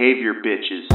[0.00, 0.86] Behavior Bitches.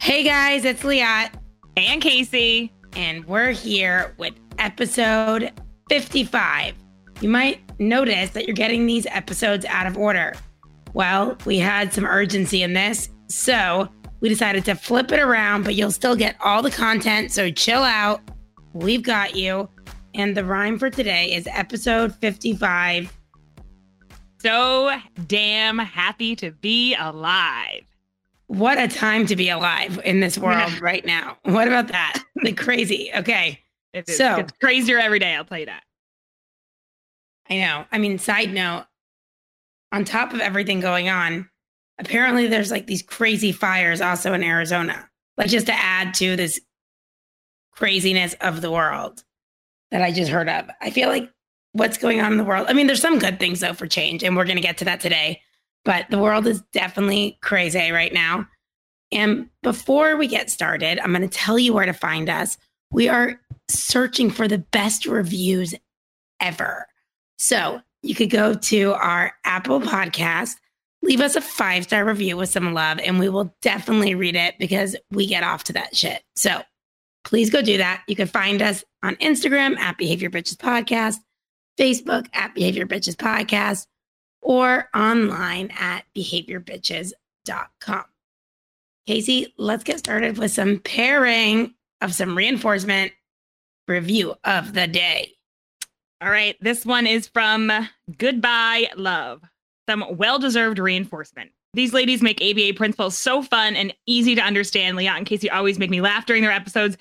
[0.00, 1.30] Hey guys, it's Liat
[1.76, 5.52] and Casey, and we're here with episode
[5.88, 6.74] 55.
[7.20, 10.34] You might notice that you're getting these episodes out of order.
[10.94, 13.88] Well, we had some urgency in this, so
[14.18, 17.84] we decided to flip it around, but you'll still get all the content, so chill
[17.84, 18.20] out.
[18.72, 19.68] We've got you.
[20.16, 23.12] And the rhyme for today is episode 55.
[24.44, 24.94] So
[25.26, 27.84] damn happy to be alive.
[28.46, 31.38] What a time to be alive in this world right now.
[31.44, 32.22] What about that?
[32.42, 33.10] Like crazy.
[33.14, 33.60] Okay.
[33.94, 35.84] It is, so it's crazier every day, I'll tell you that.
[37.48, 37.86] I know.
[37.90, 38.84] I mean, side note,
[39.92, 41.48] on top of everything going on,
[41.98, 45.08] apparently there's like these crazy fires also in Arizona.
[45.38, 46.60] Like just to add to this
[47.70, 49.24] craziness of the world
[49.90, 50.68] that I just heard of.
[50.82, 51.30] I feel like
[51.74, 52.66] what's going on in the world.
[52.68, 54.84] I mean, there's some good things though for change, and we're going to get to
[54.86, 55.42] that today.
[55.84, 58.48] But the world is definitely crazy right now.
[59.12, 62.56] And before we get started, I'm going to tell you where to find us.
[62.90, 65.74] We are searching for the best reviews
[66.40, 66.86] ever.
[67.38, 70.54] So you could go to our Apple podcast,
[71.02, 74.54] leave us a five star review with some love, and we will definitely read it
[74.58, 76.22] because we get off to that shit.
[76.36, 76.62] So
[77.24, 78.02] please go do that.
[78.06, 81.16] You can find us on Instagram at Behavior Bitches Podcast,
[81.78, 83.86] Facebook at Behavior Bitches Podcast,
[84.40, 88.04] or online at behaviorbitches.com.
[89.06, 93.12] Casey, let's get started with some pairing of some reinforcement
[93.86, 95.32] review of the day.
[96.20, 96.56] All right.
[96.60, 97.70] This one is from
[98.16, 99.42] Goodbye Love.
[99.88, 101.50] Some well deserved reinforcement.
[101.74, 104.96] These ladies make ABA principles so fun and easy to understand.
[104.96, 106.96] Liat and Casey always make me laugh during their episodes,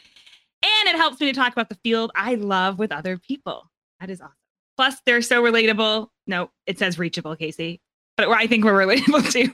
[0.63, 3.69] and it helps me to talk about the field I love with other people.
[3.99, 4.33] That is awesome.
[4.77, 6.07] Plus, they're so relatable.
[6.27, 7.81] No, it says reachable, Casey,
[8.17, 9.53] but I think we're relatable too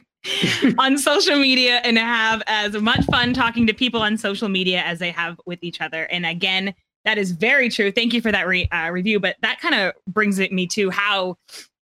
[0.78, 5.00] on social media and have as much fun talking to people on social media as
[5.00, 6.04] they have with each other.
[6.04, 6.74] And again,
[7.06, 7.92] that is very true.
[7.92, 9.20] Thank you for that re- uh, review.
[9.20, 11.38] But that kind of brings it me to how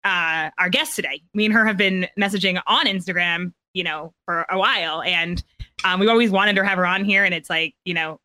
[0.04, 4.46] uh, our guest today, me and her have been messaging on Instagram, you know, for
[4.50, 5.02] a while.
[5.02, 5.42] And
[5.84, 7.24] um, we always wanted to have her on here.
[7.24, 8.18] And it's like, you know,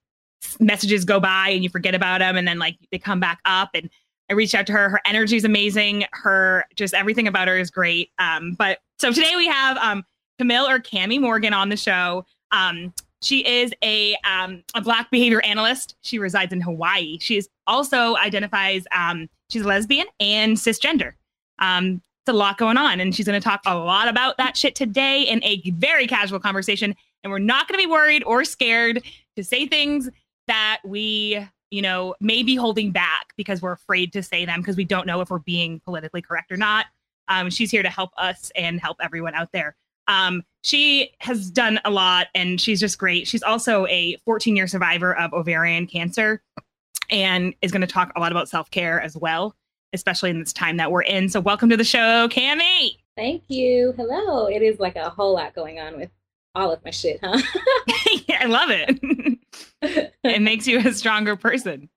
[0.60, 2.36] messages go by and you forget about them.
[2.36, 3.70] And then like they come back up.
[3.74, 3.90] And
[4.32, 4.90] I reached out to her.
[4.90, 6.06] Her energy is amazing.
[6.14, 8.12] Her just everything about her is great.
[8.18, 10.06] Um, but so today we have um,
[10.40, 12.26] Camille or Cami Morgan on the show.
[12.54, 15.98] Um, she is a um, a Black behavior analyst.
[16.00, 17.18] She resides in Hawaii.
[17.20, 21.12] She is also identifies um, she's lesbian and cisgender.
[21.60, 24.56] Um, it's a lot going on, and she's going to talk a lot about that
[24.56, 26.96] shit today in a very casual conversation.
[27.24, 29.04] And we're not going to be worried or scared
[29.36, 30.10] to say things
[30.48, 34.76] that we, you know, may be holding back because we're afraid to say them because
[34.76, 36.86] we don't know if we're being politically correct or not.
[37.30, 39.76] Um, she's here to help us and help everyone out there.
[40.08, 43.28] Um, she has done a lot and she's just great.
[43.28, 46.44] She's also a 14 year survivor of ovarian cancer
[47.10, 49.56] and is going to talk a lot about self care as well,
[49.94, 51.30] especially in this time that we're in.
[51.30, 52.98] So, welcome to the show, Cami.
[53.16, 53.94] Thank you.
[53.96, 54.48] Hello.
[54.48, 56.10] It is like a whole lot going on with
[56.56, 57.38] all of my shit, huh?
[58.28, 59.00] yeah, I love it.
[60.24, 61.90] it makes you a stronger person.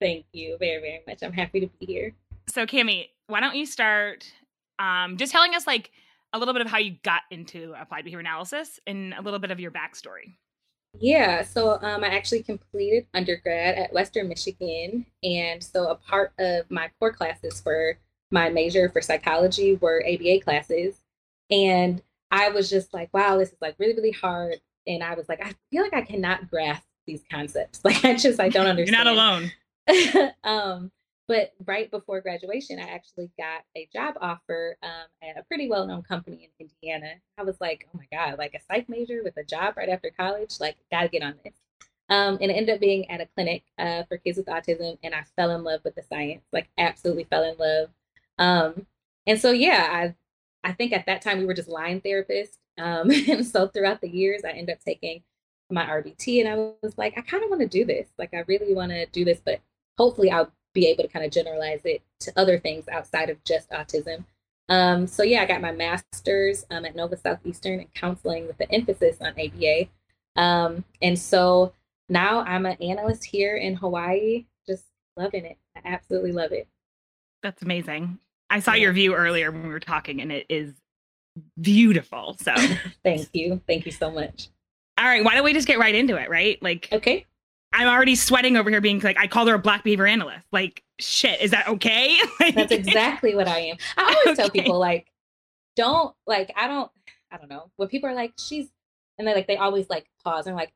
[0.00, 1.22] Thank you very, very much.
[1.22, 2.14] I'm happy to be here.
[2.48, 4.30] So, Cami, why don't you start
[4.78, 5.90] um, just telling us like
[6.32, 9.50] a little bit of how you got into applied behavior analysis and a little bit
[9.50, 10.36] of your backstory.
[10.98, 15.06] Yeah, so um, I actually completed undergrad at Western Michigan.
[15.22, 17.98] And so a part of my core classes for
[18.30, 21.00] my major for psychology were ABA classes.
[21.50, 24.60] And I was just like, wow, this is like really, really hard.
[24.86, 27.80] And I was like, I feel like I cannot grasp these concepts.
[27.84, 29.06] Like, I just, I don't understand.
[29.06, 30.32] You're not alone.
[30.44, 30.92] um,
[31.28, 35.86] but right before graduation, I actually got a job offer um, at a pretty well
[35.86, 37.14] known company in Indiana.
[37.36, 40.10] I was like, oh my God, like a psych major with a job right after
[40.10, 40.54] college?
[40.58, 41.52] Like, gotta get on this.
[42.08, 44.96] Um, and it ended up being at a clinic uh, for kids with autism.
[45.02, 47.90] And I fell in love with the science, like, absolutely fell in love.
[48.38, 48.86] Um,
[49.26, 50.14] and so, yeah, I,
[50.68, 52.58] I think at that time we were just line therapists.
[52.76, 55.22] Um, and so throughout the years, I ended up taking
[55.70, 58.06] my RBT and I was like, I kind of want to do this.
[58.18, 59.60] Like, I really want to do this, but
[59.96, 63.70] hopefully I'll be able to kind of generalize it to other things outside of just
[63.70, 64.24] autism.
[64.68, 68.68] Um, so yeah, I got my master's um, at Nova Southeastern in counseling with an
[68.70, 69.88] emphasis on ABA.
[70.36, 71.72] Um, and so
[72.10, 74.84] now I'm an analyst here in Hawaii, just
[75.16, 75.56] loving it.
[75.74, 76.68] I absolutely love it.
[77.42, 78.18] That's amazing.
[78.50, 80.74] I saw your view earlier when we were talking, and it is
[81.60, 82.36] beautiful.
[82.40, 82.54] So
[83.04, 83.60] thank you.
[83.66, 84.48] Thank you so much.
[84.96, 86.60] All right, why don't we just get right into it, right?
[86.62, 87.26] Like, okay.
[87.72, 90.44] I'm already sweating over here being like, I called her a black behavior analyst.
[90.50, 92.16] Like, shit, is that okay?
[92.54, 93.76] That's exactly what I am.
[93.96, 94.34] I always okay.
[94.34, 95.06] tell people, like,
[95.78, 96.90] don't like I don't
[97.30, 98.66] I don't know when people are like she's
[99.16, 100.72] and they like they always like pause and like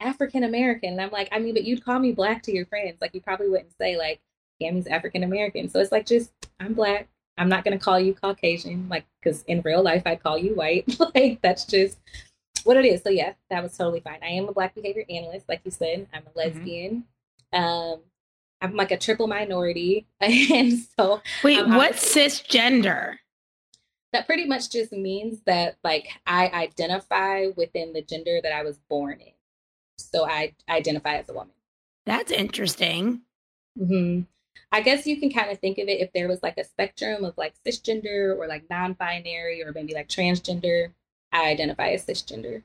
[0.00, 2.96] African American and I'm like I mean but you'd call me black to your friends
[3.02, 4.22] like you probably wouldn't say like
[4.60, 7.08] Cami's African American so it's like just I'm black
[7.38, 10.84] I'm not gonna call you Caucasian like because in real life I'd call you white
[11.14, 11.98] like that's just
[12.64, 15.48] what it is so yeah that was totally fine I am a black behavior analyst
[15.48, 16.38] like you said I'm a mm-hmm.
[16.38, 17.04] lesbian
[17.54, 17.64] mm-hmm.
[17.64, 18.00] um
[18.62, 23.16] I'm like a triple minority and so wait um, what's cisgender
[24.12, 28.78] that pretty much just means that like I identify within the gender that I was
[28.88, 29.32] born in.
[29.98, 31.54] So I identify as a woman.
[32.06, 33.22] That's interesting.
[33.78, 34.22] Mm-hmm.
[34.72, 37.24] I guess you can kind of think of it if there was like a spectrum
[37.24, 40.92] of like cisgender or like non-binary or maybe like transgender.
[41.32, 42.62] I identify as cisgender.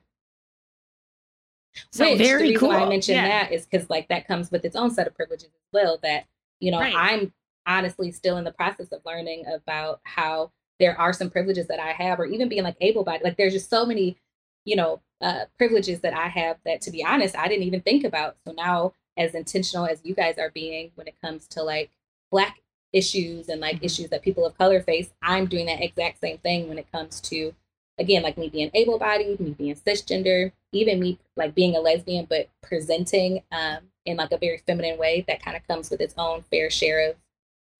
[1.90, 2.68] So Which, very the reason cool.
[2.70, 3.28] Why I mentioned yeah.
[3.28, 5.98] that is because like that comes with its own set of privileges as well.
[6.02, 6.26] That
[6.60, 6.94] you know right.
[6.96, 7.32] I'm
[7.66, 11.92] honestly still in the process of learning about how there are some privileges that I
[11.92, 13.22] have, or even being like able bodied.
[13.24, 14.16] Like there's just so many,
[14.64, 18.04] you know, uh, privileges that I have that, to be honest, I didn't even think
[18.04, 18.36] about.
[18.46, 21.90] So now, as intentional as you guys are being when it comes to like
[22.30, 22.60] Black
[22.92, 23.84] issues and like mm-hmm.
[23.84, 27.20] issues that people of color face, I'm doing that exact same thing when it comes
[27.22, 27.54] to,
[27.98, 32.26] again, like me being able bodied, me being cisgender, even me like being a lesbian,
[32.28, 36.14] but presenting um, in like a very feminine way that kind of comes with its
[36.18, 37.16] own fair share of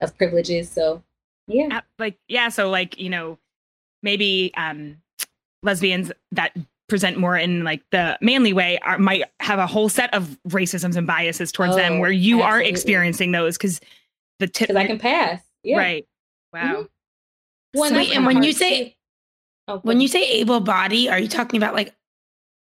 [0.01, 0.71] of privileges.
[0.71, 1.03] So
[1.47, 1.81] yeah.
[1.99, 2.49] Like, yeah.
[2.49, 3.39] So, like, you know,
[4.03, 4.99] maybe um,
[5.63, 6.55] lesbians that
[6.89, 10.97] present more in like the manly way are, might have a whole set of racisms
[10.97, 12.67] and biases towards oh, them where you absolutely.
[12.67, 13.81] are experiencing those because
[14.39, 14.71] the tip.
[14.75, 15.41] I can pass.
[15.63, 15.79] Yeah.
[15.79, 16.07] Right.
[16.53, 16.61] Wow.
[16.63, 16.83] Mm-hmm.
[17.75, 18.17] Well, Sweet.
[18.17, 18.97] And when you say,
[19.69, 21.95] oh, when you say able body, are you talking about like,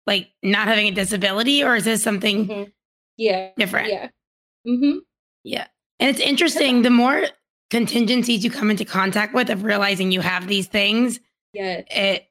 [0.07, 2.71] like not having a disability or is this something mm-hmm.
[3.17, 3.89] yeah different?
[3.89, 4.09] Yeah.
[4.67, 4.99] Mm-hmm.
[5.45, 5.67] Yeah.
[6.01, 6.83] And it's interesting.
[6.83, 7.25] The more
[7.71, 11.21] contingencies you come into contact with of realizing you have these things,
[11.53, 12.29] yeah, it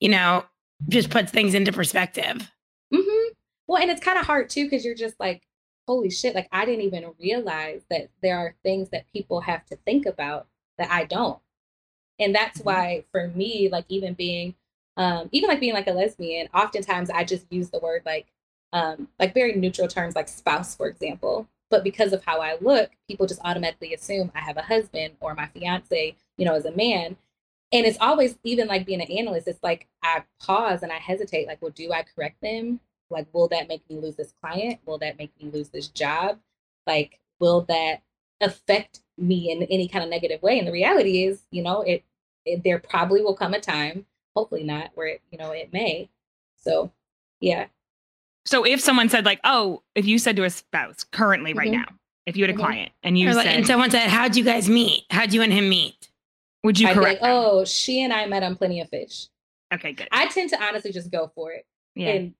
[0.00, 0.44] you know
[0.88, 2.50] just puts things into perspective.
[2.92, 3.32] Mm-hmm.
[3.66, 5.42] Well, and it's kind of hard too because you're just like,
[5.86, 6.34] holy shit!
[6.34, 10.46] Like I didn't even realize that there are things that people have to think about
[10.78, 11.38] that I don't,
[12.18, 12.68] and that's mm-hmm.
[12.68, 14.54] why for me, like even being,
[14.96, 18.26] um, even like being like a lesbian, oftentimes I just use the word like,
[18.72, 22.90] um, like very neutral terms like spouse, for example but because of how I look,
[23.08, 26.70] people just automatically assume I have a husband or my fiance, you know, as a
[26.70, 27.16] man.
[27.74, 31.46] And it's always, even like being an analyst, it's like I pause and I hesitate,
[31.46, 32.80] like, well, do I correct them?
[33.10, 34.78] Like, will that make me lose this client?
[34.86, 36.38] Will that make me lose this job?
[36.86, 38.02] Like, will that
[38.40, 40.58] affect me in any kind of negative way?
[40.58, 42.04] And the reality is, you know, it,
[42.46, 46.08] it there probably will come a time, hopefully not, where it, you know, it may.
[46.56, 46.92] So,
[47.40, 47.66] yeah,
[48.44, 51.58] so if someone said like, "Oh, if you said to a spouse currently mm-hmm.
[51.58, 51.86] right now,
[52.26, 52.62] if you had a mm-hmm.
[52.62, 55.04] client and you like, said, and someone said, "How'd you guys meet?
[55.10, 56.08] How'd you and him meet?"
[56.64, 57.22] Would you I'd correct?
[57.22, 59.28] Like, oh, she and I met on Plenty of Fish.
[59.72, 60.08] Okay, good.
[60.10, 61.66] I tend to honestly just go for it.
[61.94, 62.08] Yeah.
[62.08, 62.34] And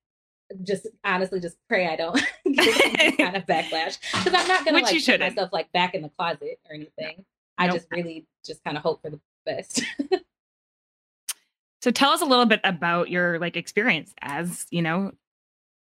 [0.63, 2.15] just honestly just pray I don't
[2.53, 6.03] get kind of backlash because I'm not gonna Which like put myself like back in
[6.03, 7.17] the closet or anything.
[7.19, 7.25] No.
[7.57, 7.77] I nope.
[7.77, 9.83] just really just kind of hope for the best.
[11.83, 15.13] so tell us a little bit about your like experience as you know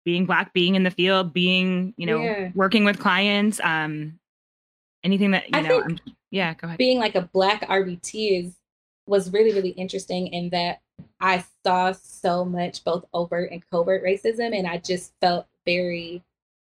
[0.04, 2.50] being black, being in the field, being, you know, yeah.
[2.54, 4.18] working with clients, um,
[5.04, 5.98] anything that, you I know, I'm,
[6.32, 6.78] yeah, go ahead.
[6.78, 8.54] Being like a black RBT is,
[9.06, 10.80] was really, really interesting in that
[11.20, 14.56] I saw so much both overt and covert racism.
[14.56, 16.24] And I just felt very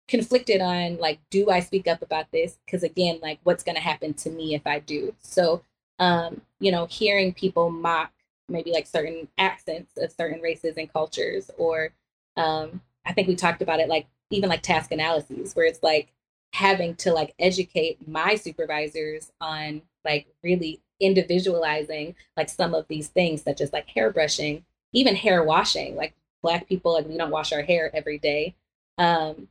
[0.10, 2.60] conflicted on like, do I speak up about this?
[2.65, 5.15] Because again, like what's going to happen to me if I do?
[5.22, 5.63] So,
[6.00, 8.12] um, you know, hearing people mock
[8.50, 11.91] maybe like certain accents of certain races and cultures or
[12.36, 16.12] um, I think we talked about it like even like task analyses where it's like
[16.55, 23.41] having to like educate my supervisors on like really individualizing like some of these things
[23.41, 27.51] such as like hair brushing even hair washing like black people like we don't wash
[27.51, 28.55] our hair every day
[28.97, 29.50] um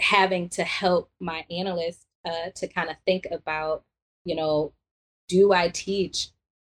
[0.00, 3.82] having to help my analyst uh to kind of think about
[4.24, 4.72] you know
[5.28, 6.28] do i teach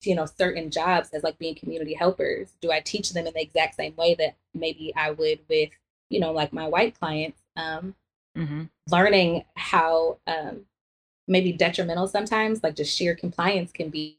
[0.03, 2.55] you know certain jobs as like being community helpers?
[2.61, 5.71] Do i teach them in the exact same way that maybe i would with
[6.11, 7.95] you know, like my white clients, um,
[8.37, 8.65] mm-hmm.
[8.91, 10.67] learning how um,
[11.27, 14.19] maybe detrimental sometimes, like just sheer compliance can be.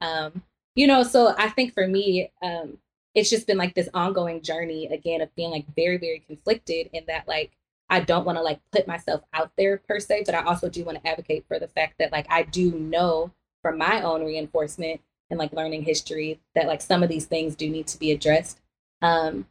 [0.00, 0.42] Um,
[0.74, 2.78] you know, so I think for me, um,
[3.14, 7.04] it's just been like this ongoing journey again of being like very, very conflicted in
[7.08, 7.52] that like
[7.88, 10.84] I don't want to like put myself out there per se, but I also do
[10.84, 13.32] want to advocate for the fact that like I do know
[13.62, 17.68] from my own reinforcement and like learning history that like some of these things do
[17.68, 18.60] need to be addressed.
[19.02, 19.46] Um,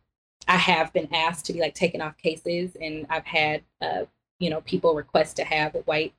[0.48, 4.06] I have been asked to be like taken off cases, and I've had uh,
[4.40, 6.14] you know people request to have white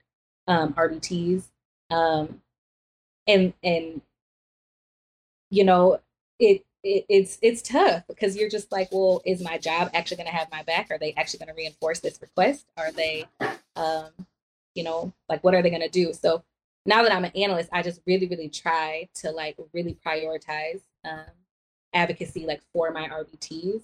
[0.49, 1.45] um, RBTs,
[1.91, 2.43] um,
[3.27, 4.01] and and
[5.51, 6.01] you know,
[6.39, 10.29] it, it it's it's tough because you're just like, well, is my job actually going
[10.29, 10.91] to have my back?
[10.91, 12.67] Are they actually going to reinforce this request?
[12.77, 13.27] Are they,
[13.77, 14.11] um,
[14.75, 16.13] you know, like what are they going to do?
[16.13, 16.43] So
[16.85, 21.25] now that I'm an analyst, I just really, really try to like really prioritize um,
[21.93, 23.83] advocacy like for my RBTs.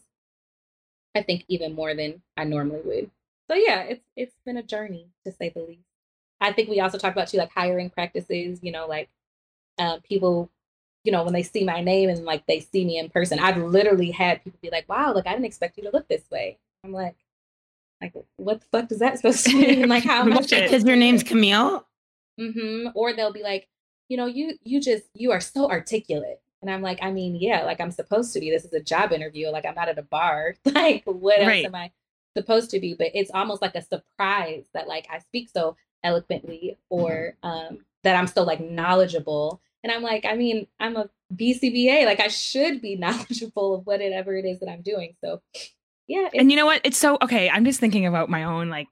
[1.15, 3.11] I think even more than I normally would.
[3.51, 5.83] So yeah, it's it's been a journey to say the least.
[6.41, 8.61] I think we also talked about too like hiring practices.
[8.63, 9.09] You know, like
[9.79, 10.51] uh, people,
[11.05, 13.59] you know, when they see my name and like they see me in person, I've
[13.59, 16.59] literally had people be like, "Wow, like I didn't expect you to look this way."
[16.85, 17.17] I'm like,
[18.01, 19.89] like what the fuck does that supposed to mean?
[19.89, 20.51] like how much?
[20.51, 21.87] Because your name's Camille.
[22.41, 22.89] Mm-hmm.
[22.95, 23.69] Or they'll be like,
[24.09, 26.42] you know, you you just you are so articulate.
[26.63, 28.51] And I'm like, I mean, yeah, like I'm supposed to be.
[28.51, 29.49] This is a job interview.
[29.49, 30.55] Like I'm not at a bar.
[30.65, 31.65] like what else right.
[31.67, 31.91] am I
[32.37, 32.95] supposed to be?
[32.95, 37.75] But it's almost like a surprise that like I speak so eloquently or mm-hmm.
[37.75, 39.61] um that I'm so like knowledgeable.
[39.83, 42.07] And I'm like, I mean, I'm a BCBA.
[42.07, 45.17] Like I should be knowledgeable of whatever it is that I'm doing.
[45.21, 45.43] So
[46.07, 46.29] yeah.
[46.35, 46.81] And you know what?
[46.85, 47.51] It's so okay.
[47.51, 48.89] I'm just thinking about my own like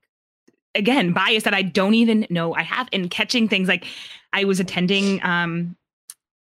[0.75, 3.87] again bias that I don't even know I have in catching things like
[4.33, 5.77] I was attending um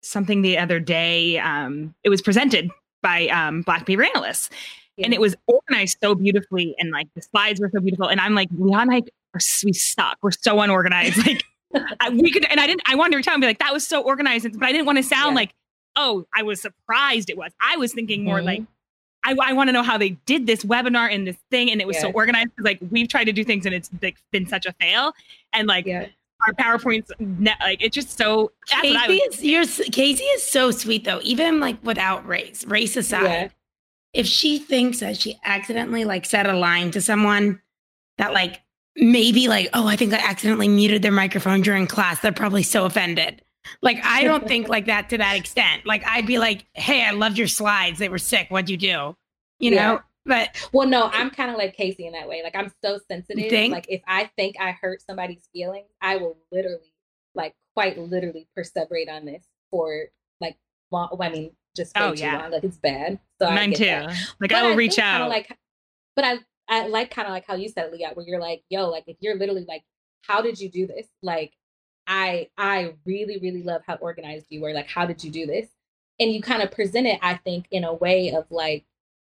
[0.02, 2.70] something the other day um it was presented
[3.02, 4.50] by um black behavior analysts
[4.98, 5.06] yeah.
[5.06, 8.36] and it was organized so beautifully and like the slides were so beautiful and I'm
[8.36, 9.02] like Leon are
[9.64, 11.44] we suck we're so unorganized like
[12.00, 13.86] I, we could and I didn't I wanted to out and be like that was
[13.86, 15.42] so organized but I didn't want to sound yeah.
[15.42, 15.54] like
[15.96, 18.46] oh I was surprised it was I was thinking more mm-hmm.
[18.46, 18.64] like
[19.24, 21.88] I, I want to know how they did this webinar and this thing, and it
[21.88, 22.04] was yeah.
[22.04, 22.52] so organized.
[22.58, 25.14] Like we've tried to do things, and it's like been such a fail.
[25.54, 25.86] And like.
[26.48, 27.12] Our powerpoints,
[27.62, 28.52] like it's just so.
[28.68, 31.20] Casey is you're, Casey is so sweet though.
[31.24, 33.48] Even like without race, race aside, yeah.
[34.14, 37.62] if she thinks that she accidentally like said a line to someone
[38.18, 38.62] that like
[38.96, 42.86] maybe like oh I think I accidentally muted their microphone during class, they're probably so
[42.86, 43.42] offended.
[43.82, 45.86] Like I don't think like that to that extent.
[45.86, 48.00] Like I'd be like, "Hey, I loved your slides.
[48.00, 48.48] They were sick.
[48.50, 49.16] What'd you do?"
[49.60, 49.92] You yeah.
[49.92, 50.02] know.
[50.26, 52.44] But well, no, I'm kind of like Casey in that way.
[52.44, 53.72] Like I'm so sensitive.
[53.72, 56.94] Like if I think I hurt somebody's feelings, I will literally,
[57.34, 60.06] like, quite literally perseverate on this for
[60.42, 60.58] like,
[60.92, 62.52] long, I mean, just oh yeah, long.
[62.52, 63.20] like it's bad.
[63.42, 63.86] So mine too.
[63.86, 64.08] That.
[64.40, 65.30] Like but I will I reach out.
[65.30, 65.58] Like,
[66.16, 68.64] but I I like kind of like how you said, it, Leah, where you're like,
[68.70, 69.84] yo, like if you're literally like,
[70.22, 71.08] how did you do this?
[71.22, 71.54] Like
[72.08, 74.74] I I really really love how organized you were.
[74.74, 75.70] Like, how did you do this?
[76.20, 78.84] And you kind of present it, I think, in a way of like,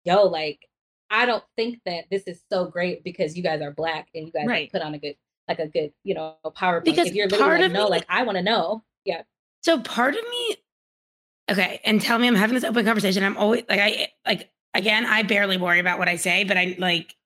[0.04, 0.66] yo, like
[1.10, 4.32] I don't think that this is so great because you guys are black and you
[4.32, 4.70] guys right.
[4.70, 5.16] put on a good
[5.48, 6.84] like a good you know PowerPoint.
[6.84, 9.22] Because if you're part like, of no, me, like I want to know, yeah.
[9.62, 10.56] So part of me,
[11.50, 13.24] okay, and tell me I'm having this open conversation.
[13.24, 16.76] I'm always like I like again, I barely worry about what I say, but I
[16.78, 17.16] like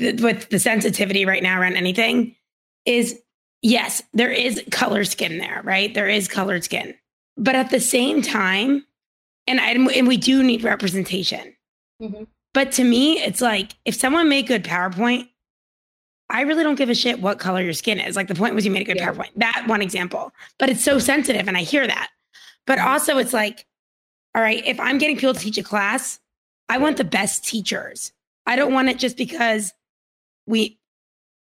[0.00, 2.34] with the sensitivity right now around anything
[2.84, 3.20] is
[3.62, 5.92] yes, there is color skin there, right?
[5.94, 6.94] There is colored skin.
[7.36, 8.84] But at the same time,
[9.46, 11.54] and I, and we do need representation.
[12.00, 12.24] Mm-hmm.
[12.54, 15.28] But to me, it's like if someone made good PowerPoint,
[16.30, 18.16] I really don't give a shit what color your skin is.
[18.16, 19.12] Like the point was you made a good yeah.
[19.12, 19.30] PowerPoint.
[19.36, 20.32] That one example.
[20.58, 22.08] But it's so sensitive and I hear that.
[22.66, 22.88] But mm-hmm.
[22.88, 23.66] also it's like,
[24.34, 26.18] all right, if I'm getting people to teach a class,
[26.68, 28.12] I want the best teachers.
[28.46, 29.72] I don't want it just because
[30.46, 30.78] we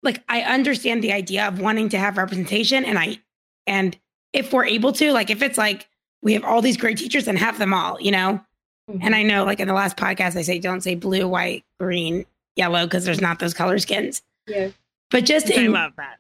[0.02, 3.20] like I understand the idea of wanting to have representation and I
[3.68, 3.98] and
[4.34, 5.88] if we're able to, like if it's like
[6.22, 8.42] we have all these great teachers and have them all, you know.
[8.90, 9.00] Mm-hmm.
[9.02, 12.26] And I know like in the last podcast I say don't say blue, white, green,
[12.56, 14.22] yellow because there's not those color skins.
[14.48, 14.70] Yeah.
[15.10, 16.20] But just in, I love that.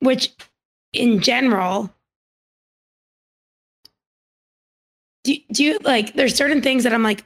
[0.00, 0.32] Which
[0.92, 1.92] in general
[5.24, 7.24] do, do you like there's certain things that I'm like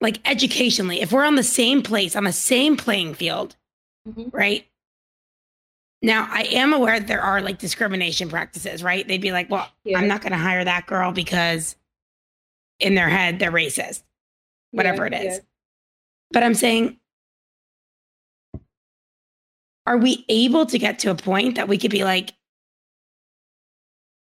[0.00, 3.56] like educationally if we're on the same place on the same playing field
[4.08, 4.36] mm-hmm.
[4.36, 4.66] right?
[6.00, 9.06] Now, I am aware that there are like discrimination practices, right?
[9.06, 9.98] They'd be like, well, yeah.
[9.98, 11.74] I'm not going to hire that girl because
[12.80, 14.02] in their head, they're racist,
[14.70, 15.34] whatever yeah, it is.
[15.36, 15.44] Yeah.
[16.32, 16.98] But I'm saying,
[19.86, 22.32] are we able to get to a point that we could be like,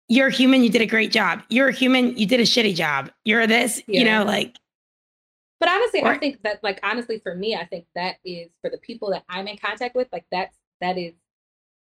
[0.07, 1.43] you're a human, you did a great job.
[1.49, 3.11] You're a human, you did a shitty job.
[3.25, 4.55] You're this, you know, like
[5.59, 8.69] but honestly, or, I think that like honestly for me, I think that is for
[8.69, 11.13] the people that I'm in contact with, like that's that is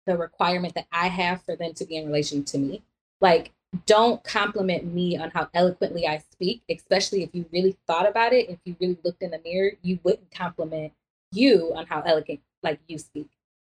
[0.06, 2.82] the requirement that I have for them to be in relation to me.
[3.20, 3.52] Like
[3.86, 8.50] don't compliment me on how eloquently I speak, especially if you really thought about it,
[8.50, 10.92] if you really looked in the mirror, you wouldn't compliment
[11.32, 13.30] you on how eloquent like you speak.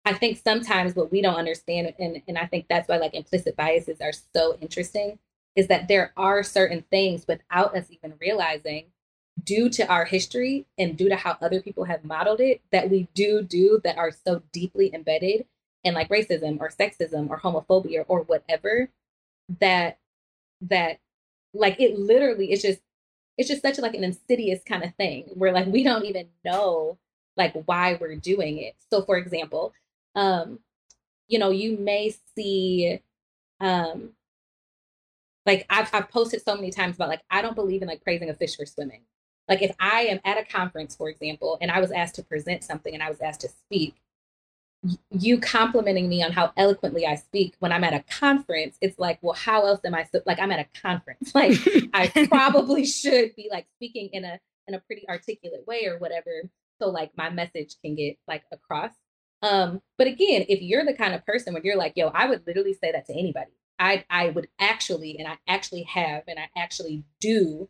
[0.05, 3.55] I think sometimes what we don't understand, and, and I think that's why like implicit
[3.55, 5.19] biases are so interesting,
[5.55, 8.87] is that there are certain things without us even realizing
[9.45, 13.09] due to our history and due to how other people have modeled it that we
[13.15, 15.47] do do that are so deeply embedded
[15.85, 18.89] in like racism or sexism or homophobia or whatever
[19.61, 19.99] that
[20.63, 20.99] that
[21.55, 22.81] like it literally it's just
[23.39, 26.99] it's just such like an insidious kind of thing where like we don't even know
[27.37, 28.75] like why we're doing it.
[28.91, 29.73] So for example,
[30.15, 30.61] um,
[31.29, 33.01] you know, you may see
[33.61, 34.11] um
[35.47, 38.31] like I've I've posted so many times about like I don't believe in like praising
[38.31, 39.03] a fish for swimming.
[39.49, 42.65] Like if I am at a conference, for example, and I was asked to present
[42.65, 43.97] something and I was asked to speak,
[45.11, 49.19] you complimenting me on how eloquently I speak when I'm at a conference, it's like,
[49.23, 51.33] well, how else am I so, like I'm at a conference?
[51.35, 51.59] Like
[51.95, 56.51] I probably should be like speaking in a in a pretty articulate way or whatever,
[56.81, 58.93] so like my message can get like across.
[59.43, 62.47] Um, but again, if you're the kind of person where you're like, yo, I would
[62.47, 63.53] literally say that to anybody.
[63.79, 67.69] I I would actually, and I actually have, and I actually do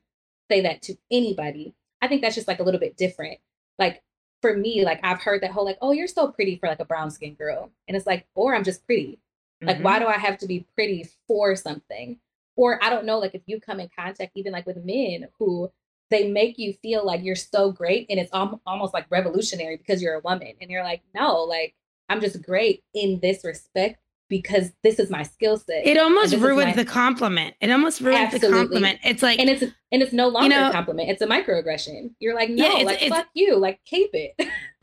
[0.51, 1.75] say that to anybody.
[2.01, 3.39] I think that's just like a little bit different.
[3.79, 4.03] Like
[4.43, 6.85] for me, like I've heard that whole like, oh, you're so pretty for like a
[6.85, 7.71] brown skinned girl.
[7.89, 9.21] And it's like, or I'm just pretty.
[9.63, 9.85] Like, mm-hmm.
[9.85, 12.19] why do I have to be pretty for something?
[12.57, 15.71] Or I don't know, like if you come in contact even like with men who
[16.11, 20.03] they make you feel like you're so great and it's al- almost like revolutionary because
[20.03, 20.53] you're a woman.
[20.61, 21.75] And you're like, no, like
[22.09, 24.02] I'm just great in this respect
[24.33, 25.87] because this is my skill set.
[25.87, 26.73] It almost ruins my...
[26.73, 27.55] the compliment.
[27.61, 28.49] It almost ruins Absolutely.
[28.49, 28.99] the compliment.
[29.05, 31.11] It's like and it's and it's no longer you know, a compliment.
[31.11, 32.15] It's a microaggression.
[32.19, 34.35] You're like, no, yeah, it's, like it's, fuck you, like keep it.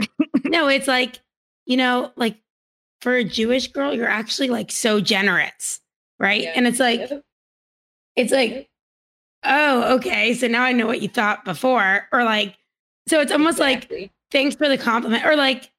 [0.46, 1.20] no, it's like
[1.65, 2.38] you know, like
[3.01, 5.82] for a Jewish girl, you're actually like so generous,
[6.20, 6.44] right?
[6.44, 6.53] Yeah.
[6.56, 7.24] And it's like, yep.
[8.15, 8.68] it's like, yep.
[9.46, 10.36] oh, okay.
[10.36, 12.56] So now I know what you thought before, or like,
[13.08, 14.01] so it's almost exactly.
[14.01, 15.72] like, thanks for the compliment, or like,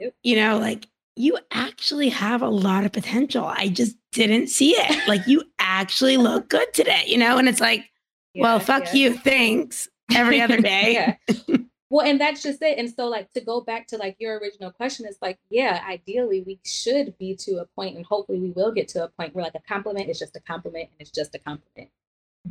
[0.00, 0.12] yep.
[0.24, 3.44] you know, like you actually have a lot of potential.
[3.44, 5.08] I just didn't see it.
[5.08, 7.38] Like you actually look good today, you know?
[7.38, 7.84] And it's like,
[8.34, 8.94] yeah, well, fuck yeah.
[8.94, 9.18] you.
[9.18, 9.88] Thanks.
[10.14, 11.18] Every other day.
[11.90, 12.78] well, and that's just it.
[12.78, 16.42] And so like to go back to like your original question, it's like, yeah, ideally
[16.46, 19.44] we should be to a point and hopefully we will get to a point where
[19.44, 21.90] like a compliment is just a compliment and it's just a compliment.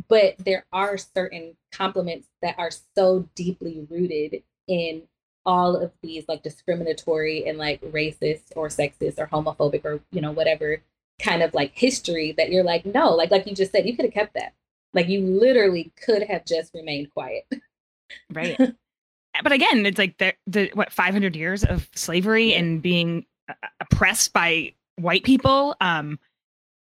[0.07, 5.03] But there are certain compliments that are so deeply rooted in
[5.45, 10.31] all of these like discriminatory and like racist or sexist or homophobic or you know
[10.31, 10.81] whatever
[11.19, 14.05] kind of like history that you're like no like like you just said you could
[14.05, 14.53] have kept that.
[14.93, 17.45] Like you literally could have just remained quiet.
[18.31, 18.57] Right.
[19.43, 24.33] But again it's like the, the what 500 years of slavery and being uh, oppressed
[24.33, 26.19] by white people um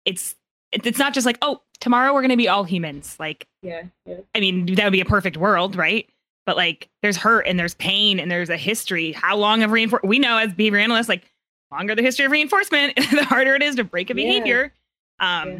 [0.06, 0.36] it's
[0.72, 4.18] it's not just like oh tomorrow we're going to be all humans like yeah, yeah.
[4.36, 6.08] I mean that would be a perfect world right
[6.48, 9.12] but like there's hurt and there's pain and there's a history.
[9.12, 10.10] How long of reinforcement?
[10.10, 11.30] We know as behavior analysts, like
[11.72, 14.74] longer the history of reinforcement, the harder it is to break a behavior.
[15.22, 15.42] Yeah.
[15.42, 15.60] Um, yeah.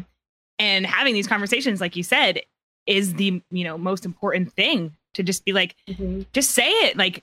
[0.58, 2.40] And having these conversations, like you said,
[2.86, 6.22] is the you know most important thing to just be like, mm-hmm.
[6.32, 6.96] just say it.
[6.96, 7.22] Like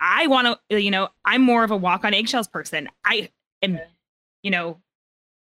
[0.00, 2.88] I want to, you know, I'm more of a walk on eggshells person.
[3.04, 3.30] I
[3.62, 3.84] am, yeah.
[4.42, 4.78] you know,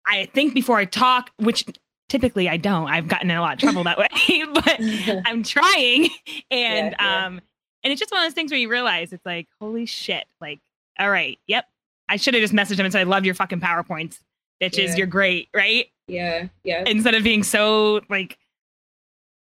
[0.05, 1.65] I think before I talk, which
[2.09, 2.87] typically I don't.
[2.87, 4.07] I've gotten in a lot of trouble that way,
[4.53, 4.77] but
[5.25, 6.09] I'm trying.
[6.51, 7.25] And yeah, yeah.
[7.25, 7.41] um
[7.83, 10.59] and it's just one of those things where you realize it's like, holy shit, like,
[10.99, 11.65] all right, yep.
[12.09, 14.19] I should have just messaged him and said, I love your fucking PowerPoints.
[14.61, 14.95] Bitches, yeah.
[14.95, 15.87] you're great, right?
[16.07, 16.83] Yeah, yeah.
[16.87, 18.37] Instead of being so like,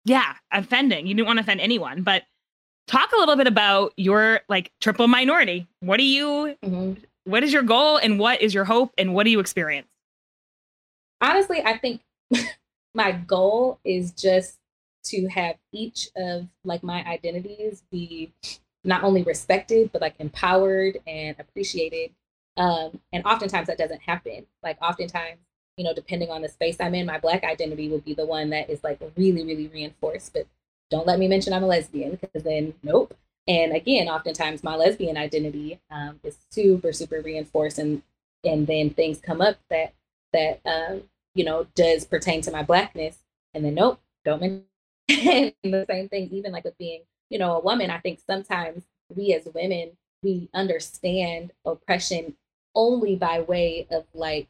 [0.04, 1.06] yeah, offending.
[1.06, 2.22] You didn't want to offend anyone, but
[2.86, 5.66] talk a little bit about your like triple minority.
[5.80, 6.94] What do you mm-hmm.
[7.24, 9.88] what is your goal and what is your hope and what do you experience?
[11.20, 12.02] Honestly, I think
[12.94, 14.58] my goal is just
[15.04, 18.32] to have each of like my identities be
[18.84, 22.10] not only respected but like empowered and appreciated.
[22.56, 24.46] Um and oftentimes that doesn't happen.
[24.62, 25.38] Like oftentimes
[25.76, 28.50] you know depending on the space i'm in my black identity will be the one
[28.50, 30.32] that is like really really reinforced.
[30.32, 30.46] But
[30.90, 33.16] don't let me mention i'm a lesbian because then nope.
[33.48, 38.02] And again oftentimes my lesbian identity um, is super super reinforced and
[38.44, 39.94] and then things come up that
[40.32, 41.02] that um,
[41.34, 43.18] you know, does pertain to my blackness.
[43.54, 44.64] And then, nope, don't mention
[45.08, 47.90] the same thing, even like with being, you know, a woman.
[47.90, 49.92] I think sometimes we as women,
[50.22, 52.36] we understand oppression
[52.74, 54.48] only by way of like,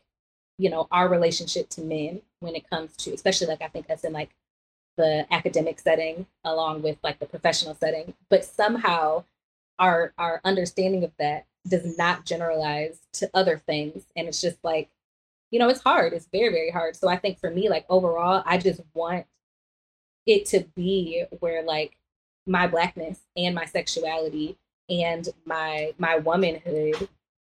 [0.59, 4.05] you know, our relationship to men when it comes to, especially like I think us
[4.05, 4.31] in like
[4.97, 8.14] the academic setting along with like the professional setting.
[8.29, 9.25] But somehow
[9.79, 14.05] our our understanding of that does not generalize to other things.
[14.16, 14.90] And it's just like
[15.53, 16.15] you know, it's hard.
[16.15, 16.97] It's very, very hard.
[16.97, 19.27] So I think for me, like overall, I just want
[20.27, 21.97] it to be where like
[22.47, 24.57] my blackness and my sexuality
[24.88, 27.09] and my my womanhood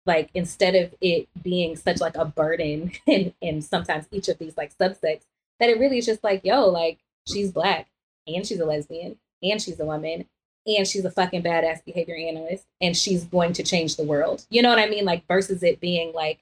[0.06, 4.56] like instead of it being such like a burden in in sometimes each of these
[4.56, 5.26] like subsects
[5.60, 7.88] that it really is just like yo like she's black
[8.26, 10.26] and she's a lesbian and she's a woman
[10.66, 14.60] and she's a fucking badass behavior analyst and she's going to change the world you
[14.60, 16.40] know what i mean like versus it being like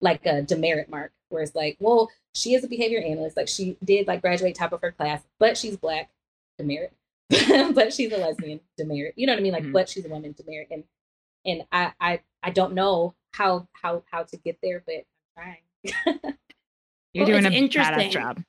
[0.00, 3.36] like a demerit mark where it's like, well, she is a behavior analyst.
[3.36, 6.10] Like she did like graduate top of her class, but she's black,
[6.58, 6.92] demerit.
[7.74, 9.14] but she's a lesbian, demerit.
[9.16, 9.52] You know what I mean?
[9.52, 9.72] Like, mm-hmm.
[9.72, 10.68] but she's a woman, demerit.
[10.70, 10.84] And
[11.44, 15.04] and I I I don't know how how how to get there, but
[15.36, 16.34] I'm trying.
[17.12, 18.42] You're well, doing a interesting job.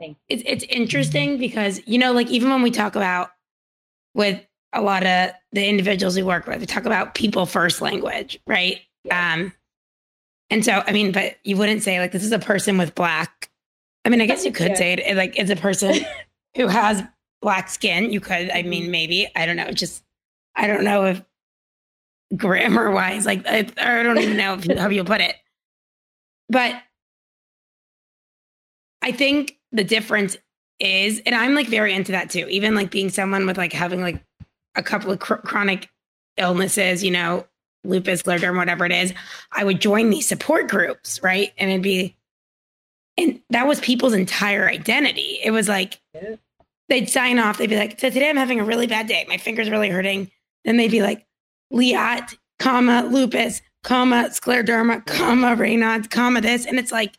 [0.00, 3.30] It's it's interesting because you know, like even when we talk about
[4.14, 4.40] with
[4.72, 8.80] a lot of the individuals we work with, we talk about people first language, right?
[9.04, 9.34] Yeah.
[9.34, 9.52] Um,
[10.50, 13.50] and so, I mean, but you wouldn't say like this is a person with black.
[14.04, 14.76] I mean, I guess you could yeah.
[14.76, 15.94] say it like it's a person
[16.56, 17.02] who has
[17.42, 18.12] black skin.
[18.12, 18.90] You could, I mean, mm-hmm.
[18.92, 19.70] maybe I don't know.
[19.70, 20.02] Just
[20.56, 21.22] I don't know if
[22.36, 25.36] grammar wise, like I, I don't even know if, how you put it,
[26.48, 26.82] but
[29.02, 30.36] I think the difference
[30.78, 32.46] is, and I'm like very into that too.
[32.48, 34.22] Even like being someone with like having like
[34.74, 35.88] a couple of cr- chronic
[36.36, 37.46] illnesses, you know,
[37.84, 39.14] lupus, scleroderma, whatever it is,
[39.52, 41.52] I would join these support groups, right?
[41.58, 42.16] And it'd be,
[43.16, 45.38] and that was people's entire identity.
[45.42, 46.00] It was like
[46.88, 49.24] they'd sign off, they'd be like, so today I'm having a really bad day.
[49.28, 50.30] My finger's really hurting.
[50.64, 51.26] Then they'd be like,
[51.72, 56.66] Liat, comma, lupus, comma, scleroderma, comma, Raynaud's, comma, this.
[56.66, 57.18] And it's like,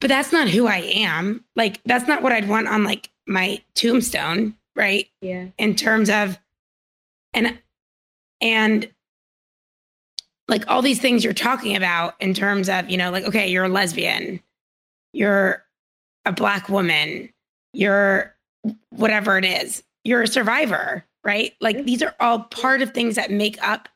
[0.00, 1.44] but that's not who I am.
[1.56, 5.06] Like, that's not what I'd want on like my tombstone, right?
[5.20, 5.46] Yeah.
[5.58, 6.38] In terms of,
[7.32, 7.58] and,
[8.40, 8.88] and
[10.48, 13.64] like all these things you're talking about in terms of, you know, like, okay, you're
[13.64, 14.40] a lesbian,
[15.12, 15.64] you're
[16.24, 17.32] a black woman,
[17.72, 18.34] you're
[18.90, 21.54] whatever it is, you're a survivor, right?
[21.60, 23.88] Like these are all part of things that make up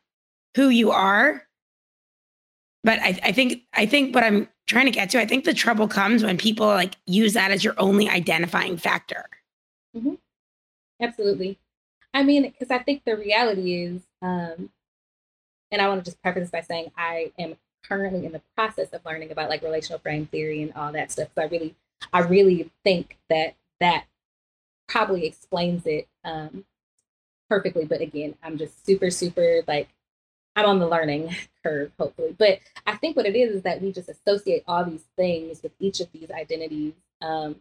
[0.55, 1.43] who you are.
[2.83, 5.53] But I, I think I think what I'm trying to get to, I think the
[5.53, 9.25] trouble comes when people like use that as your only identifying factor.
[9.95, 10.15] Mm-hmm.
[11.01, 11.59] Absolutely.
[12.13, 14.69] I mean, because I think the reality is, um,
[15.71, 18.89] and I want to just preface this by saying I am currently in the process
[18.89, 21.29] of learning about like relational frame theory and all that stuff.
[21.35, 21.75] So I really,
[22.13, 24.05] I really think that that
[24.87, 26.65] probably explains it um,
[27.49, 27.85] perfectly.
[27.85, 29.89] But again, I'm just super, super like
[30.55, 32.35] I'm on the learning curve, hopefully.
[32.37, 35.71] But I think what it is is that we just associate all these things with
[35.79, 36.93] each of these identities.
[37.21, 37.57] Um,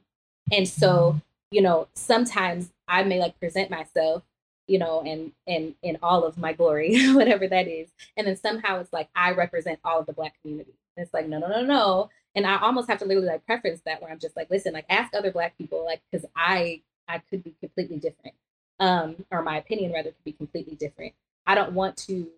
[0.50, 4.22] and so, you know, sometimes I may like present myself
[4.68, 7.88] you know, and and in all of my glory, whatever that is.
[8.16, 10.74] And then somehow it's like I represent all of the black community.
[10.96, 12.10] And it's like, no, no, no, no.
[12.34, 14.86] And I almost have to literally like preference that where I'm just like, listen, like
[14.88, 18.36] ask other black people, like, because I I could be completely different.
[18.78, 21.14] Um, or my opinion rather could be completely different.
[21.46, 22.28] I don't want to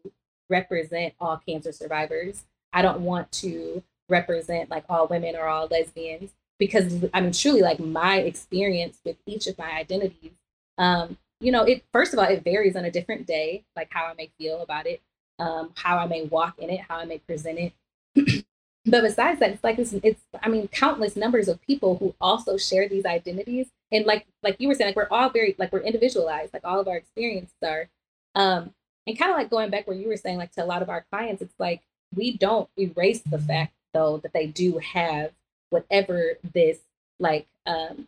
[0.49, 2.45] represent all cancer survivors.
[2.73, 7.62] I don't want to represent like all women or all lesbians because I mean truly
[7.62, 10.33] like my experience with each of my identities
[10.79, 14.05] um, you know, it first of all, it varies on a different day, like how
[14.07, 15.00] I may feel about it,
[15.38, 18.44] um, how I may walk in it, how I may present it.
[18.87, 22.57] but besides that, it's like it's, it's, I mean, countless numbers of people who also
[22.57, 25.81] share these identities, and like like you were saying, like we're all very like we're
[25.81, 27.88] individualized, like all of our experiences are,
[28.35, 28.74] um,
[29.07, 30.90] and kind of like going back where you were saying, like to a lot of
[30.90, 31.83] our clients, it's like
[32.14, 35.33] we don't erase the fact though that they do have
[35.70, 36.79] whatever this
[37.18, 38.07] like um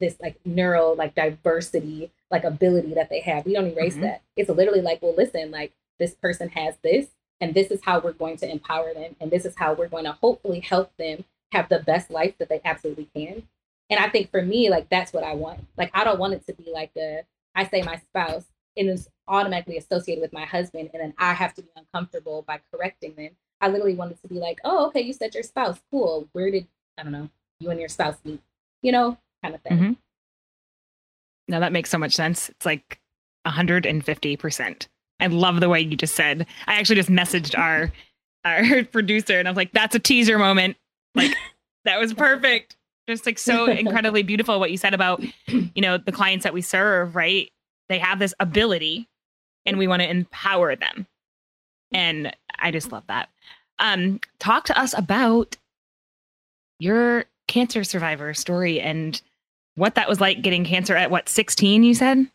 [0.00, 3.44] this like neural like diversity like ability that they have.
[3.44, 4.02] We don't erase mm-hmm.
[4.02, 4.22] that.
[4.36, 7.08] It's literally like, well, listen, like this person has this,
[7.40, 10.04] and this is how we're going to empower them, and this is how we're going
[10.04, 13.42] to hopefully help them have the best life that they absolutely can.
[13.88, 15.66] And I think for me, like that's what I want.
[15.76, 17.22] Like I don't want it to be like a
[17.54, 18.44] I say my spouse
[18.76, 22.60] and it's automatically associated with my husband, and then I have to be uncomfortable by
[22.72, 23.30] correcting them.
[23.60, 26.28] I literally wanted to be like, oh, okay, you said your spouse, cool.
[26.32, 28.40] Where did I don't know you and your spouse meet?
[28.80, 29.78] You know, kind of thing.
[29.78, 29.92] Mm-hmm.
[31.48, 32.48] No, that makes so much sense.
[32.48, 33.00] It's like
[33.46, 34.86] 150%.
[35.20, 36.46] I love the way you just said.
[36.66, 37.92] I actually just messaged our
[38.44, 40.76] our producer and I was like, that's a teaser moment.
[41.14, 41.36] Like
[41.84, 42.76] that was perfect.
[43.08, 46.62] Just like so incredibly beautiful what you said about, you know, the clients that we
[46.62, 47.50] serve, right?
[47.88, 49.08] They have this ability
[49.66, 51.06] and we want to empower them.
[51.92, 53.28] And I just love that.
[53.78, 55.56] Um, talk to us about
[56.78, 59.20] your cancer survivor story and
[59.76, 62.26] what that was like getting cancer at what 16 you said?